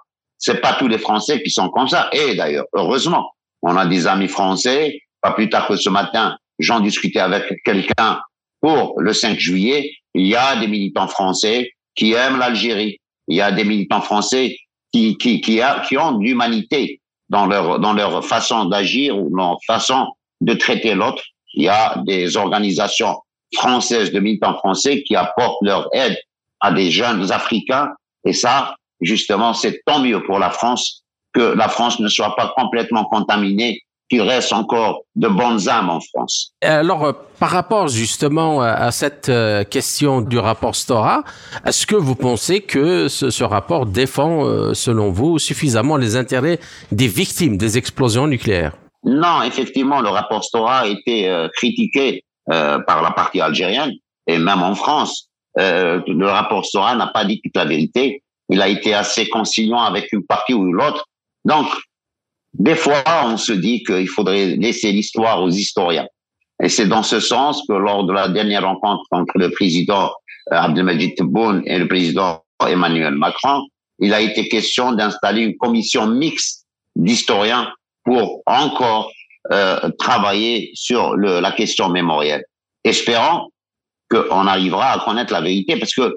[0.44, 2.10] c'est pas tous les Français qui sont comme ça.
[2.12, 3.32] Et d'ailleurs, heureusement,
[3.62, 5.00] on a des amis français.
[5.22, 8.20] Pas plus tard que ce matin, j'en discutais avec quelqu'un
[8.60, 9.94] pour le 5 juillet.
[10.14, 12.98] Il y a des militants français qui aiment l'Algérie.
[13.30, 14.58] Il y a des militants français
[14.92, 15.62] qui qui qui,
[15.98, 20.08] ont de l'humanité dans leur dans leur façon d'agir ou leur façon
[20.42, 21.24] de traiter l'autre.
[21.54, 23.16] Il y a des organisations
[23.56, 26.18] françaises de militants français qui apportent leur aide
[26.60, 27.94] à des jeunes africains
[28.26, 32.54] et ça, justement, c'est tant mieux pour la France que la France ne soit pas
[32.56, 36.52] complètement contaminée qu'il reste encore de bonnes âmes en France.
[36.62, 41.24] Alors, euh, par rapport justement à cette euh, question du rapport Stora,
[41.66, 46.60] est-ce que vous pensez que ce, ce, rapport défend, euh, selon vous, suffisamment les intérêts
[46.92, 48.74] des victimes des explosions nucléaires?
[49.04, 53.92] Non, effectivement, le rapport Stora a été euh, critiqué euh, par la partie algérienne
[54.28, 55.30] et même en France.
[55.58, 60.12] le rapport Stora n'a pas dit toute la vérité il a été assez conciliant avec
[60.12, 61.06] une partie ou l'autre.
[61.46, 61.68] Donc,
[62.54, 66.08] des fois, on se dit qu'il faudrait laisser l'histoire aux historiens.
[66.62, 70.12] Et c'est dans ce sens que lors de la dernière rencontre entre le président
[70.52, 73.68] euh, Abdelmajid Tebboune et le président Emmanuel Macron,
[74.00, 76.66] il a été question d'installer une commission mixte
[76.96, 77.74] d'historiens
[78.04, 79.12] pour encore
[79.52, 82.44] euh, travailler sur le, la question mémorielle.
[82.84, 83.50] Espérons
[84.10, 86.16] qu'on arrivera à connaître la vérité, parce que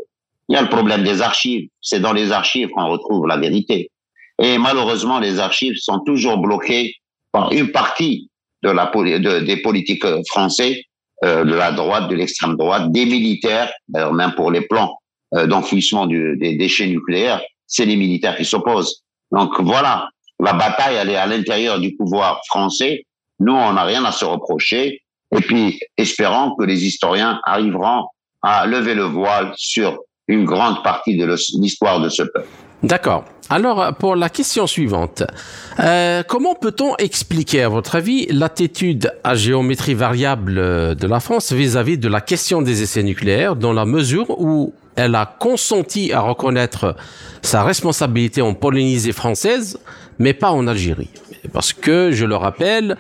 [0.49, 1.69] il y a le problème des archives.
[1.81, 3.91] C'est dans les archives qu'on retrouve la vérité.
[4.41, 6.95] Et malheureusement, les archives sont toujours bloquées
[7.33, 8.31] par une partie
[8.63, 10.85] de la de, des politiques français,
[11.25, 14.99] euh, de la droite, de l'extrême droite, des militaires, d'ailleurs même pour les plans
[15.35, 19.03] euh, d'enfouissement des déchets nucléaires, c'est les militaires qui s'opposent.
[19.33, 23.05] Donc voilà, la bataille, elle est à l'intérieur du pouvoir français.
[23.41, 25.03] Nous, on n'a rien à se reprocher.
[25.37, 28.07] Et puis, espérons que les historiens arriveront
[28.43, 29.99] à lever le voile sur
[30.29, 31.27] une grande partie de
[31.61, 32.49] l'histoire de ce peuple.
[32.83, 33.25] D'accord.
[33.49, 35.23] Alors, pour la question suivante,
[35.81, 40.55] euh, comment peut-on expliquer, à votre avis, l'attitude à géométrie variable
[40.95, 44.75] de la France vis-à-vis -vis de la question des essais nucléaires, dans la mesure où
[44.97, 46.97] elle a consenti à reconnaître
[47.43, 49.79] sa responsabilité en Polynésie française,
[50.19, 51.11] mais pas en Algérie?
[51.53, 52.97] Parce que, je le rappelle,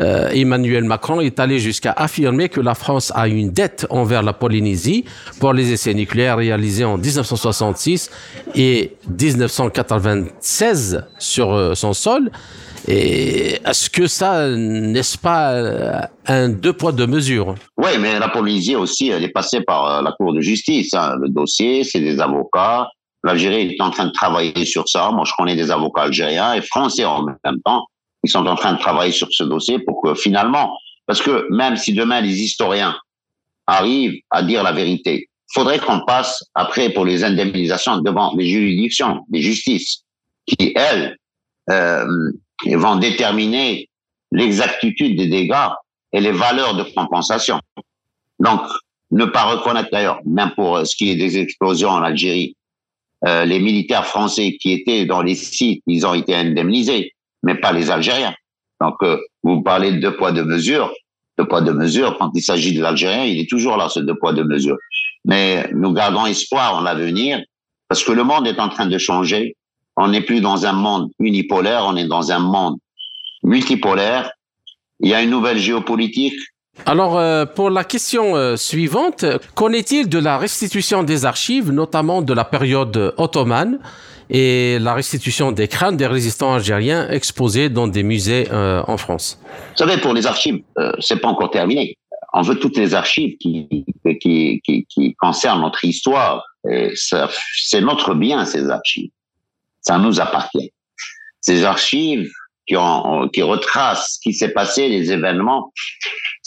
[0.00, 4.32] euh, Emmanuel Macron est allé jusqu'à affirmer que la France a une dette envers la
[4.32, 5.04] Polynésie
[5.40, 8.10] pour les essais nucléaires réalisés en 1966
[8.54, 12.30] et 1996 sur euh, son sol.
[12.86, 17.54] Est-ce que ça, n'est-ce pas euh, un deux poids deux mesures?
[17.76, 20.94] Oui, mais la Polynésie aussi, elle est passée par la Cour de justice.
[20.94, 21.16] Hein.
[21.20, 22.88] Le dossier, c'est des avocats.
[23.24, 25.10] L'Algérie est en train de travailler sur ça.
[25.10, 27.84] Moi, je connais des avocats algériens et français en même temps.
[28.28, 30.76] Ils sont en train de travailler sur ce dossier pour que finalement,
[31.06, 32.94] parce que même si demain les historiens
[33.66, 39.24] arrivent à dire la vérité, faudrait qu'on passe après pour les indemnisations devant les juridictions,
[39.30, 40.02] les justices,
[40.46, 41.16] qui elles
[41.70, 42.04] euh,
[42.66, 43.88] vont déterminer
[44.30, 45.70] l'exactitude des dégâts
[46.12, 47.58] et les valeurs de compensation.
[48.38, 48.60] Donc,
[49.10, 52.54] ne pas reconnaître d'ailleurs, même pour ce qui est des explosions en Algérie,
[53.26, 57.72] euh, les militaires français qui étaient dans les sites, ils ont été indemnisés mais pas
[57.72, 58.34] les Algériens.
[58.80, 60.92] Donc, euh, vous parlez de deux poids, deux mesures.
[61.38, 64.16] Deux poids, deux mesures, quand il s'agit de l'Algérien, il est toujours là, ce deux
[64.16, 64.76] poids, deux mesures.
[65.24, 67.40] Mais nous gardons espoir en l'avenir,
[67.88, 69.56] parce que le monde est en train de changer.
[69.96, 72.76] On n'est plus dans un monde unipolaire, on est dans un monde
[73.42, 74.30] multipolaire.
[75.00, 76.34] Il y a une nouvelle géopolitique.
[76.86, 79.24] Alors, euh, pour la question euh, suivante,
[79.54, 83.78] qu'en est-il de la restitution des archives, notamment de la période ottomane?
[84.30, 89.38] Et la restitution des crânes des résistants algériens exposés dans des musées euh, en France.
[89.72, 91.96] Vous savez, pour les archives, euh, c'est pas encore terminé.
[92.34, 96.44] On veut toutes les archives qui, concernent notre histoire.
[96.94, 99.10] C'est notre bien, ces archives.
[99.80, 100.70] Ça nous appartient.
[101.40, 102.28] Ces archives
[102.66, 102.76] qui,
[103.32, 105.72] qui retracent ce qui s'est passé, les événements,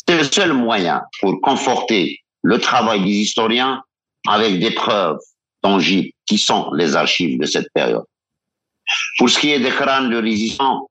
[0.07, 3.81] c'est le seul moyen pour conforter le travail des historiens
[4.27, 5.17] avec des preuves
[5.61, 8.03] tangibles qui sont les archives de cette période.
[9.17, 10.89] Pour ce qui est des crânes de résistants,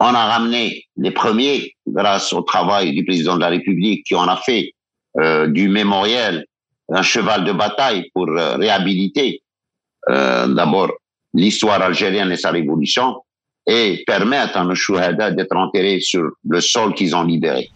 [0.00, 4.26] on a ramené les premiers grâce au travail du président de la République qui en
[4.26, 4.72] a fait
[5.18, 6.44] euh, du mémorial
[6.90, 9.42] un cheval de bataille pour euh, réhabiliter
[10.10, 10.90] euh, d'abord
[11.32, 13.22] l'histoire algérienne et sa révolution
[13.66, 17.70] et permettre à nos chouhada d'être enterrés sur le sol qu'ils ont libéré.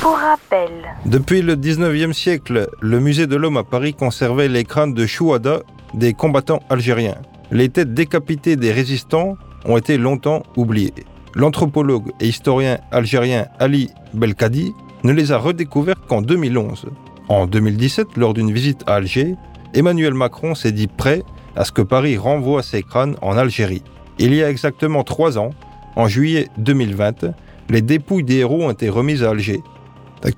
[0.00, 0.70] Pour rappel.
[1.06, 5.60] Depuis le 19e siècle, le musée de l'homme à Paris conservait les crânes de chouhada
[5.94, 7.16] des combattants algériens.
[7.50, 10.92] Les têtes décapitées des résistants ont été longtemps oubliées.
[11.34, 16.86] L'anthropologue et historien algérien Ali Belkadi ne les a redécouvertes qu'en 2011.
[17.28, 19.34] En 2017, lors d'une visite à Alger,
[19.74, 21.22] Emmanuel Macron s'est dit prêt
[21.56, 23.82] à ce que Paris renvoie ses crânes en Algérie.
[24.18, 25.50] Il y a exactement trois ans,
[25.96, 27.26] en juillet 2020,
[27.68, 29.62] les dépouilles des héros ont été remises à Alger.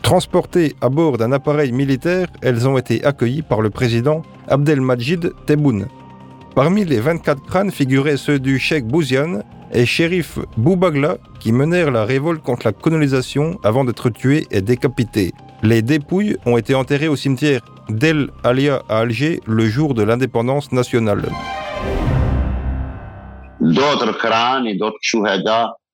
[0.02, 5.86] Transportées à bord d'un appareil militaire, elles ont été accueillies par le président Abdelmajid Tebboune.
[6.56, 12.04] Parmi les 24 crânes figuraient ceux du cheikh Bouziane et shérif Boubagla qui menèrent la
[12.04, 15.32] révolte contre la colonisation avant d'être tués et décapités.
[15.62, 20.72] Les dépouilles ont été enterrées au cimetière d'El Alia à Alger le jour de l'indépendance
[20.72, 21.28] nationale.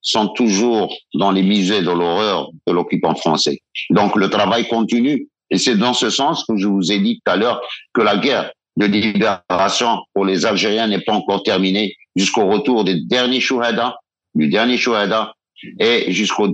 [0.03, 3.63] Sont toujours dans les musées de l'horreur de l'occupant français.
[3.91, 5.29] Donc le travail continue.
[5.51, 7.61] Et c'est dans ce sens que je vous ai dit tout à l'heure
[7.93, 13.01] que la guerre de libération pour les Algériens n'est pas encore terminée jusqu'au retour des
[13.05, 13.97] derniers chouhada,
[14.35, 15.35] du dernier chouhada,
[15.79, 16.45] et jusqu'à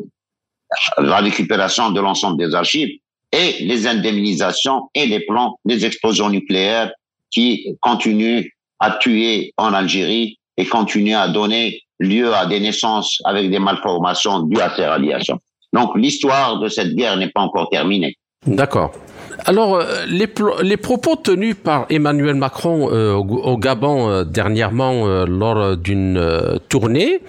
[0.98, 2.98] la récupération de l'ensemble des archives
[3.32, 6.90] et les indemnisations et les plans des explosions nucléaires
[7.30, 8.48] qui continuent
[8.80, 14.40] à tuer en Algérie et continuent à donner lieu à des naissances avec des malformations
[14.40, 15.38] dues à ces radiations.
[15.72, 18.16] Donc l'histoire de cette guerre n'est pas encore terminée.
[18.46, 18.92] D'accord.
[19.44, 26.58] Alors, euh, les, propos tenus par Emmanuel Macron euh, au, Gabon euh, dernièrement lors d'une
[26.68, 27.20] tournée,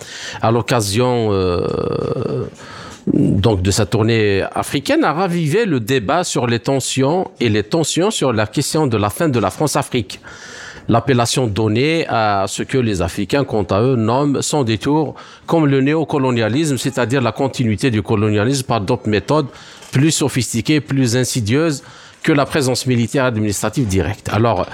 [0.42, 1.32] à l'occasion
[3.14, 8.12] donc de sa tournée africaine, a ravivé le débat sur les tensions et les tensions
[8.12, 10.20] sur la question de la fin de la France-Afrique.
[10.90, 15.14] L'appellation donnée à ce que les Africains, quant à eux, nomment sans détour
[15.46, 19.48] comme le néocolonialisme, c'est-à-dire la continuité du colonialisme par d'autres méthodes
[19.92, 21.84] plus sophistiquées, plus insidieuses,
[22.24, 24.30] que la présence militaire administrative directe.
[24.32, 24.66] Alors,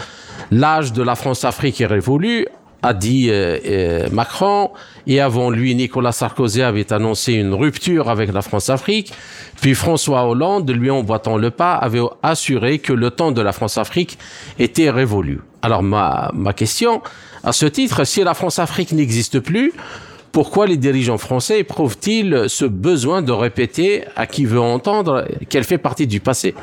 [0.52, 2.48] l'âge de la France-Afrique est révolu,
[2.86, 4.70] a dit euh, euh, Macron,
[5.08, 9.12] et avant lui, Nicolas Sarkozy avait annoncé une rupture avec la France-Afrique,
[9.60, 14.20] puis François Hollande, lui emboîtant le pas, avait assuré que le temps de la France-Afrique
[14.60, 15.42] était révolu.
[15.64, 17.02] Alors ma, ma question,
[17.44, 19.74] à ce titre, si la France-Afrique n'existe plus,
[20.32, 25.78] pourquoi les dirigeants français éprouvent-ils ce besoin de répéter à qui veut entendre qu'elle fait
[25.78, 26.54] partie du passé?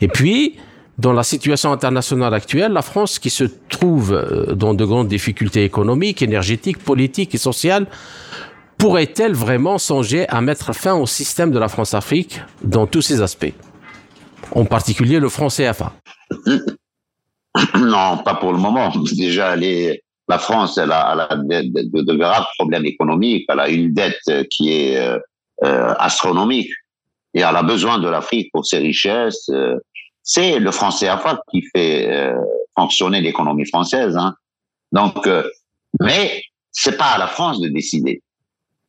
[0.00, 0.56] Et puis,
[0.98, 5.64] dans la situation internationale actuelle, la France, qui se trouve euh, dans de grandes difficultés
[5.64, 7.86] économiques, énergétiques, politiques et sociales,
[8.78, 13.54] pourrait-elle vraiment songer à mettre fin au système de la France-Afrique dans tous ses aspects?
[14.52, 15.92] En particulier le franc CFA
[17.74, 18.92] Non, pas pour le moment.
[19.16, 23.46] Déjà, la France, elle a, de, graves problèmes économiques.
[23.48, 25.18] Elle a une dette qui est euh,
[25.64, 26.70] euh, astronomique
[27.34, 29.50] et elle a besoin de l'Afrique pour ses richesses.
[30.28, 32.34] C'est le franc CFA qui fait
[32.76, 34.14] fonctionner l'économie française.
[34.14, 34.34] Hein.
[34.92, 35.26] Donc,
[36.00, 38.22] mais c'est pas à la France de décider.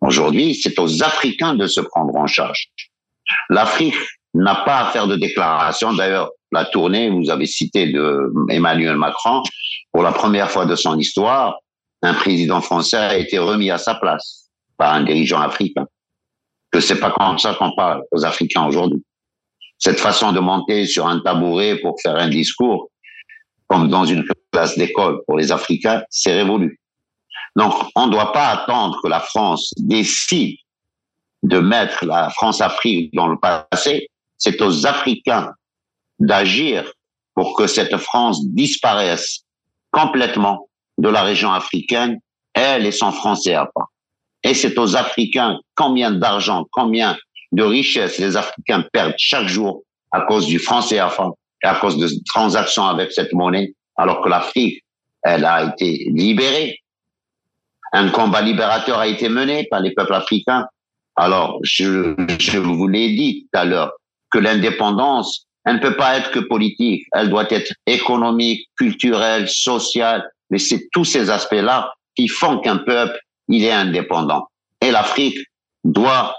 [0.02, 2.68] Aujourd'hui, c'est aux Africains de se prendre en charge.
[3.50, 3.96] L'Afrique
[4.34, 5.94] n'a pas à faire de déclaration.
[5.94, 9.42] D'ailleurs, la tournée, vous avez cité de Emmanuel Macron,
[9.94, 11.58] pour la première fois de son histoire,
[12.02, 15.86] un président français a été remis à sa place par un dirigeant africain.
[16.70, 19.02] Que c'est pas comme ça qu'on parle aux Africains aujourd'hui.
[19.80, 22.92] Cette façon de monter sur un tabouret pour faire un discours,
[23.68, 26.80] comme dans une classe d'école pour les Africains, c'est révolu.
[27.56, 30.58] Donc, on ne doit pas attendre que la France décide
[31.44, 34.10] de mettre la France-Afrique dans le passé.
[34.38, 35.52] C'est aux Africains
[36.20, 36.92] d'agir
[37.34, 39.46] pour que cette France disparaisse
[39.92, 40.68] complètement
[40.98, 42.20] de la région africaine,
[42.54, 43.88] elle et son franc CFA.
[44.44, 47.18] Et c'est aux Africains combien d'argent, combien
[47.52, 51.30] de richesses les Africains perdent chaque jour à cause du franc CFA
[51.64, 54.84] et à cause de transactions avec cette monnaie, alors que l'Afrique,
[55.24, 56.80] elle a été libérée.
[57.92, 60.68] Un combat libérateur a été mené par les peuples africains.
[61.16, 63.92] Alors, je, je vous l'ai dit tout à l'heure,
[64.32, 70.24] que l'indépendance, elle ne peut pas être que politique, elle doit être économique, culturelle, sociale,
[70.50, 73.20] mais c'est tous ces aspects-là qui font qu'un peuple,
[73.50, 74.48] il est indépendant.
[74.82, 75.38] Et l'Afrique
[75.84, 76.36] doit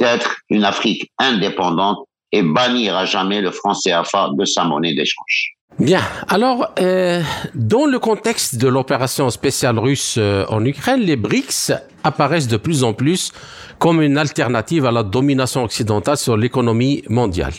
[0.00, 1.98] être une Afrique indépendante
[2.32, 5.54] et bannir à jamais le franc CFA de sa monnaie d'échange.
[5.78, 6.02] Bien.
[6.28, 7.20] Alors, euh,
[7.54, 11.72] dans le contexte de l'opération spéciale russe euh, en Ukraine, les BRICS
[12.04, 13.32] apparaissent de plus en plus
[13.78, 17.54] comme une alternative à la domination occidentale sur l'économie mondiale.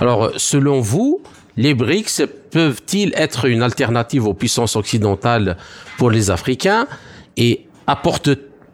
[0.00, 1.22] Alors, selon vous,
[1.56, 5.56] les BRICS peuvent-ils être une alternative aux puissances occidentales
[5.96, 6.88] pour les Africains
[7.36, 7.66] et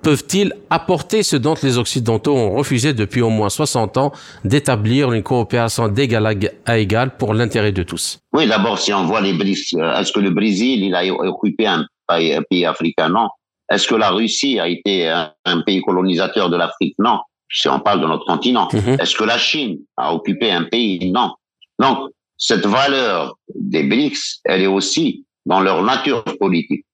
[0.03, 4.13] peuvent-ils apporter ce dont les Occidentaux ont refusé depuis au moins 60 ans
[4.45, 8.19] d'établir une coopération d'égal à égal pour l'intérêt de tous?
[8.33, 11.67] Oui, d'abord, si on voit les BRICS, euh, est-ce que le Brésil, il a occupé
[11.67, 13.09] un pays, africain?
[13.09, 13.29] Non.
[13.71, 16.97] Est-ce que la Russie a été un pays colonisateur de l'Afrique?
[16.99, 17.19] Non
[17.51, 18.69] si on parle de notre continent.
[18.73, 18.97] Mhm.
[19.01, 21.11] Est-ce que la Chine a occupé un pays?
[21.11, 21.35] Non.
[21.79, 26.85] Donc, cette valeur des BRICS, elle est aussi dans leur nature politique.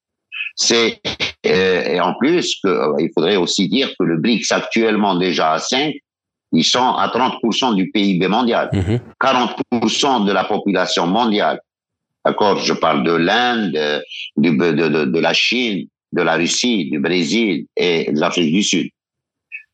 [0.56, 1.00] C'est
[1.46, 5.52] euh, et en plus que, euh, il faudrait aussi dire que le BRICS actuellement déjà
[5.52, 5.94] à 5,
[6.52, 8.70] ils sont à 30% du PIB mondial,
[9.20, 10.26] 40% mhm.
[10.26, 11.60] de la population mondiale.
[12.24, 13.72] D'accord, je parle de l'Inde,
[14.36, 18.62] de, de, de, de la Chine, de la Russie, du Brésil et de l'Afrique du
[18.62, 18.88] Sud.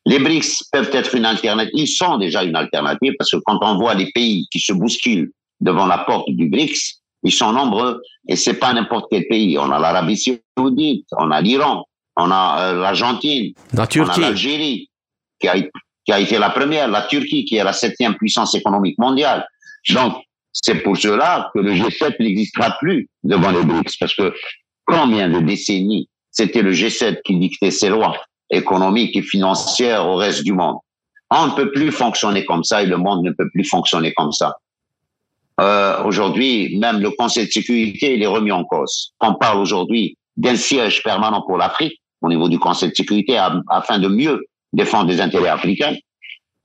[0.05, 3.77] Les BRICS peuvent être une alternative, ils sont déjà une alternative parce que quand on
[3.77, 5.31] voit les pays qui se bousculent
[5.61, 9.57] devant la porte du BRICS, ils sont nombreux et c'est pas n'importe quel pays.
[9.57, 14.89] On a l'Arabie Saoudite, on a l'Iran, on a euh, l'Argentine, on a l'Algérie
[15.39, 18.97] qui a, qui a été la première, la Turquie qui est la septième puissance économique
[18.97, 19.45] mondiale.
[19.89, 20.15] Donc
[20.51, 24.33] c'est pour cela que le G7 n'existera plus devant les BRICS parce que
[24.85, 28.15] combien de décennies c'était le G7 qui dictait ses lois
[28.49, 30.77] économique et financière au reste du monde.
[31.29, 34.31] On ne peut plus fonctionner comme ça et le monde ne peut plus fonctionner comme
[34.31, 34.55] ça.
[35.61, 39.13] Euh, aujourd'hui, même le Conseil de sécurité, il est remis en cause.
[39.19, 43.37] On parle aujourd'hui d'un siège permanent pour l'Afrique au niveau du Conseil de sécurité
[43.69, 45.95] afin de mieux défendre les intérêts africains.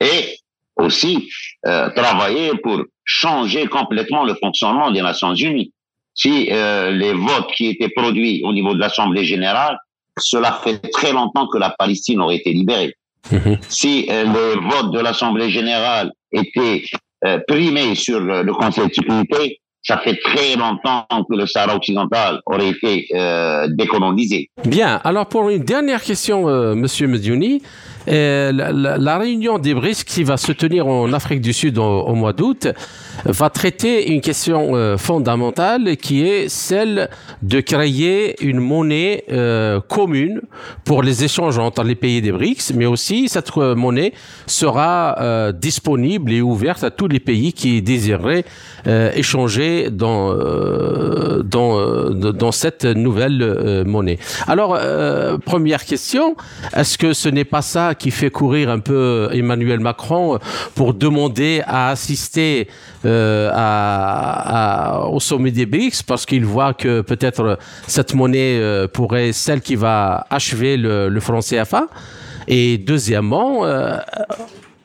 [0.00, 0.38] Et
[0.78, 1.28] aussi
[1.66, 5.72] euh, travailler pour changer complètement le fonctionnement des Nations Unies.
[6.14, 9.76] Si euh, les votes qui étaient produits au niveau de l'Assemblée générale,
[10.18, 12.94] cela fait très longtemps que la Palestine aurait été libérée.
[13.30, 13.58] Mhm.
[13.68, 16.84] Si euh, les votes de l'Assemblée générale étaient
[17.26, 22.40] euh, primés sur le Conseil de sécurité, ça fait très longtemps que le Sahara occidental
[22.46, 24.50] aurait été euh, décolonisé.
[24.64, 27.06] Bien, alors pour une dernière question, euh, Monsieur
[28.08, 32.32] euh, la, réunion des BRICS qui va se tenir en Afrique du Sud au, mois
[32.32, 32.68] d'août
[33.24, 37.10] va traiter une question euh, fondamentale qui est celle
[37.42, 40.40] de créer une monnaie euh, commune
[40.84, 44.12] pour les échanges entre les pays des BRICS, mais aussi cette monnaie
[44.46, 48.44] sera disponible et ouverte à tous les pays qui désireraient
[48.86, 50.34] échanger dans,
[52.52, 54.18] cette nouvelle monnaie.
[54.46, 54.78] Alors,
[55.44, 56.36] première question,
[56.74, 60.38] est-ce que ce n'est pas ça qui fait courir un peu Emmanuel Macron
[60.74, 62.68] pour demander à assister
[63.04, 63.50] euh,
[65.10, 69.76] au sommet des BRICS parce qu'il voit que peut-être cette monnaie euh, pourrait celle qui
[69.76, 71.86] va achever le, le franc CFA.
[72.46, 73.98] Et deuxièmement, euh,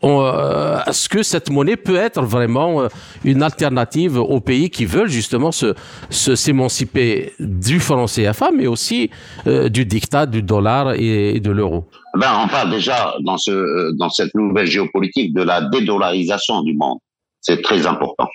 [0.04, 2.88] est-ce que cette monnaie peut être vraiment euh,
[3.24, 5.76] une alternative aux pays qui veulent justement se
[6.10, 9.10] s'émanciper du franc CFA, mais aussi
[9.47, 11.86] euh, du dictat du dollar et, de l'euro?
[12.16, 16.99] Ben, On parle déjà dans, ce, dans cette nouvelle géopolitique de la dédollarisation du monde.
[17.41, 18.28] C'est très important.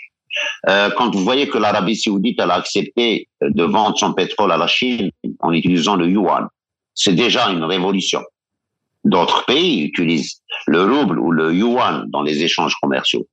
[0.69, 4.67] Euh, quand vous voyez que l'Arabie saoudite a accepté de vendre son pétrole à la
[4.67, 5.11] Chine
[5.41, 6.47] en utilisant le yuan,
[6.95, 8.21] c'est déjà une révolution.
[9.05, 13.27] D'autres pays utilisent le rouble ou le yuan dans les échanges commerciaux.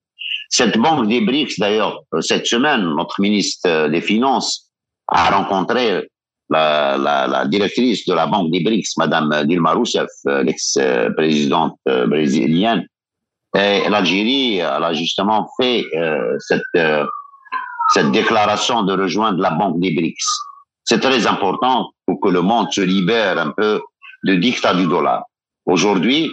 [0.50, 4.72] Cette banque des BRICS, d'ailleurs, euh, cette semaine, notre ministre euh, des Finances
[5.08, 6.08] a rencontré
[6.50, 12.86] la, la, la directrice de la banque des BRICS, Madame Dilma Rousseff, euh, l'ex-présidente brésilienne.
[13.56, 15.86] Et l'Algérie, elle a justement fait
[16.40, 16.62] cette,
[17.94, 20.28] cette déclaration de rejoindre la banque des BRICS.
[20.84, 23.82] C'est très important pour que le monde se libère un peu
[24.26, 25.24] du dictat du dollar.
[25.66, 26.30] Aujourd'hui,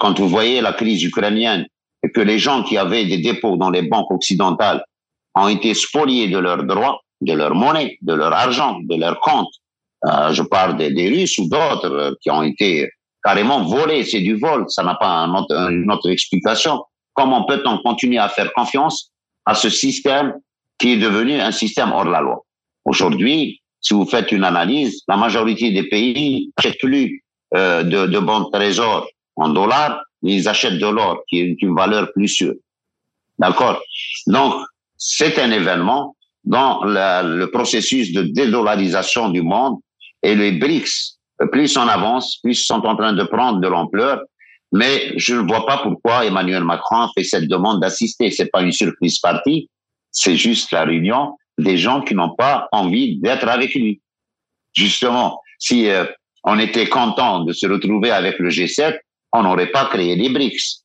[0.00, 1.66] quand vous voyez la crise ukrainienne
[2.02, 4.82] et que les gens qui avaient des dépôts dans les banques occidentales
[5.34, 9.54] ont été spoliés de leurs droits, de leur monnaie, de leur argent, de leurs comptes,
[10.06, 12.90] euh, je parle des, Russes ou d'autres euh, qui ont été
[13.22, 16.84] carrément volés, c'est du vol, ça n'a pas un autre, une autre explication.
[17.14, 19.12] Comment peut-on continuer à faire confiance
[19.46, 20.34] à ce système
[20.78, 22.42] qui est devenu un système hors la loi?
[22.84, 27.23] Aujourd'hui, si vous faites une analyse, la majorité des pays n'achètent plus
[27.54, 32.12] euh, de, de bons trésors en dollars, ils achètent de l'or qui est une valeur
[32.12, 32.54] plus sûre.
[33.38, 33.80] D'accord?
[34.26, 34.54] Donc,
[34.96, 39.78] c'est un événement dans le processus de dédollarisation du monde
[40.22, 41.18] et les BRICS,
[41.50, 44.22] plus on avance, plus sont en train de prendre de l'ampleur.
[44.72, 48.30] Mais je ne vois pas pourquoi Emmanuel Macron fait cette demande d'assister.
[48.30, 49.70] C'est pas une surprise partie,
[50.10, 54.00] c'est juste la réunion des gens qui n'ont pas envie d'être avec lui.
[54.72, 56.04] Justement, si euh,
[56.44, 58.98] on était content de se retrouver avec le G7,
[59.32, 60.84] on n'aurait pas créé les BRICS.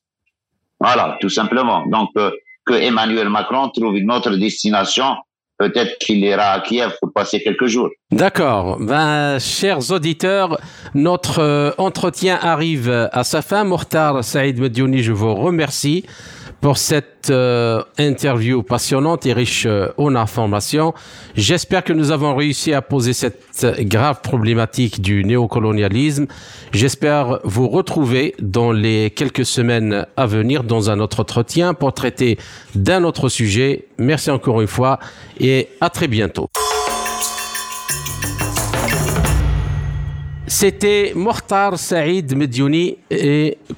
[0.80, 1.86] Voilà, tout simplement.
[1.86, 2.30] Donc, euh,
[2.64, 5.16] que Emmanuel Macron trouve une autre destination,
[5.58, 7.90] peut-être qu'il ira à Kiev pour passer quelques jours.
[8.10, 8.78] D'accord.
[8.80, 10.58] Ben, chers auditeurs,
[10.94, 13.64] notre euh, entretien arrive à sa fin.
[13.64, 16.06] Mortar Saïd Mediouni, je vous remercie
[16.60, 20.94] pour cette euh, interview passionnante et riche euh, en informations.
[21.36, 23.40] J'espère que nous avons réussi à poser cette
[23.80, 26.26] grave problématique du néocolonialisme.
[26.72, 32.38] J'espère vous retrouver dans les quelques semaines à venir dans un autre entretien pour traiter
[32.74, 33.86] d'un autre sujet.
[33.98, 34.98] Merci encore une fois
[35.38, 36.48] et à très bientôt.
[40.50, 42.98] C'était Mortar Saïd Mediouni,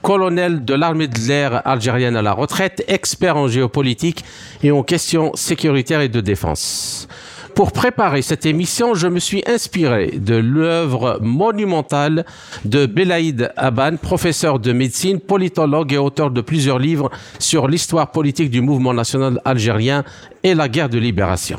[0.00, 4.24] colonel de l'armée de l'air algérienne à la retraite, expert en géopolitique
[4.62, 7.08] et en questions sécuritaires et de défense.
[7.54, 12.24] Pour préparer cette émission, je me suis inspiré de l'œuvre monumentale
[12.64, 18.50] de Belaïd Aban, professeur de médecine, politologue et auteur de plusieurs livres sur l'histoire politique
[18.50, 20.04] du mouvement national algérien
[20.42, 21.58] et la guerre de libération.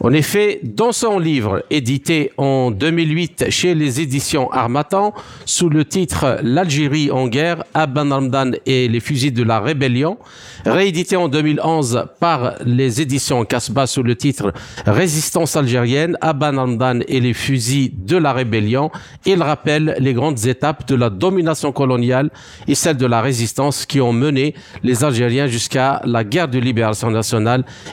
[0.00, 6.38] En effet, dans son livre édité en 2008 chez les éditions Armatan, sous le titre
[6.42, 10.18] L'Algérie en guerre, Abban Ramdan et les fusils de la rébellion,
[10.64, 14.52] réédité en 2011 par les éditions Casbah sous le titre
[14.86, 18.90] Résistance algérienne, Abban Ramdan et les fusils de la rébellion,
[19.24, 22.30] il rappelle les grandes étapes de la domination coloniale
[22.68, 27.10] et celles de la résistance qui ont mené les Algériens jusqu'à la guerre de libération
[27.10, 27.64] nationale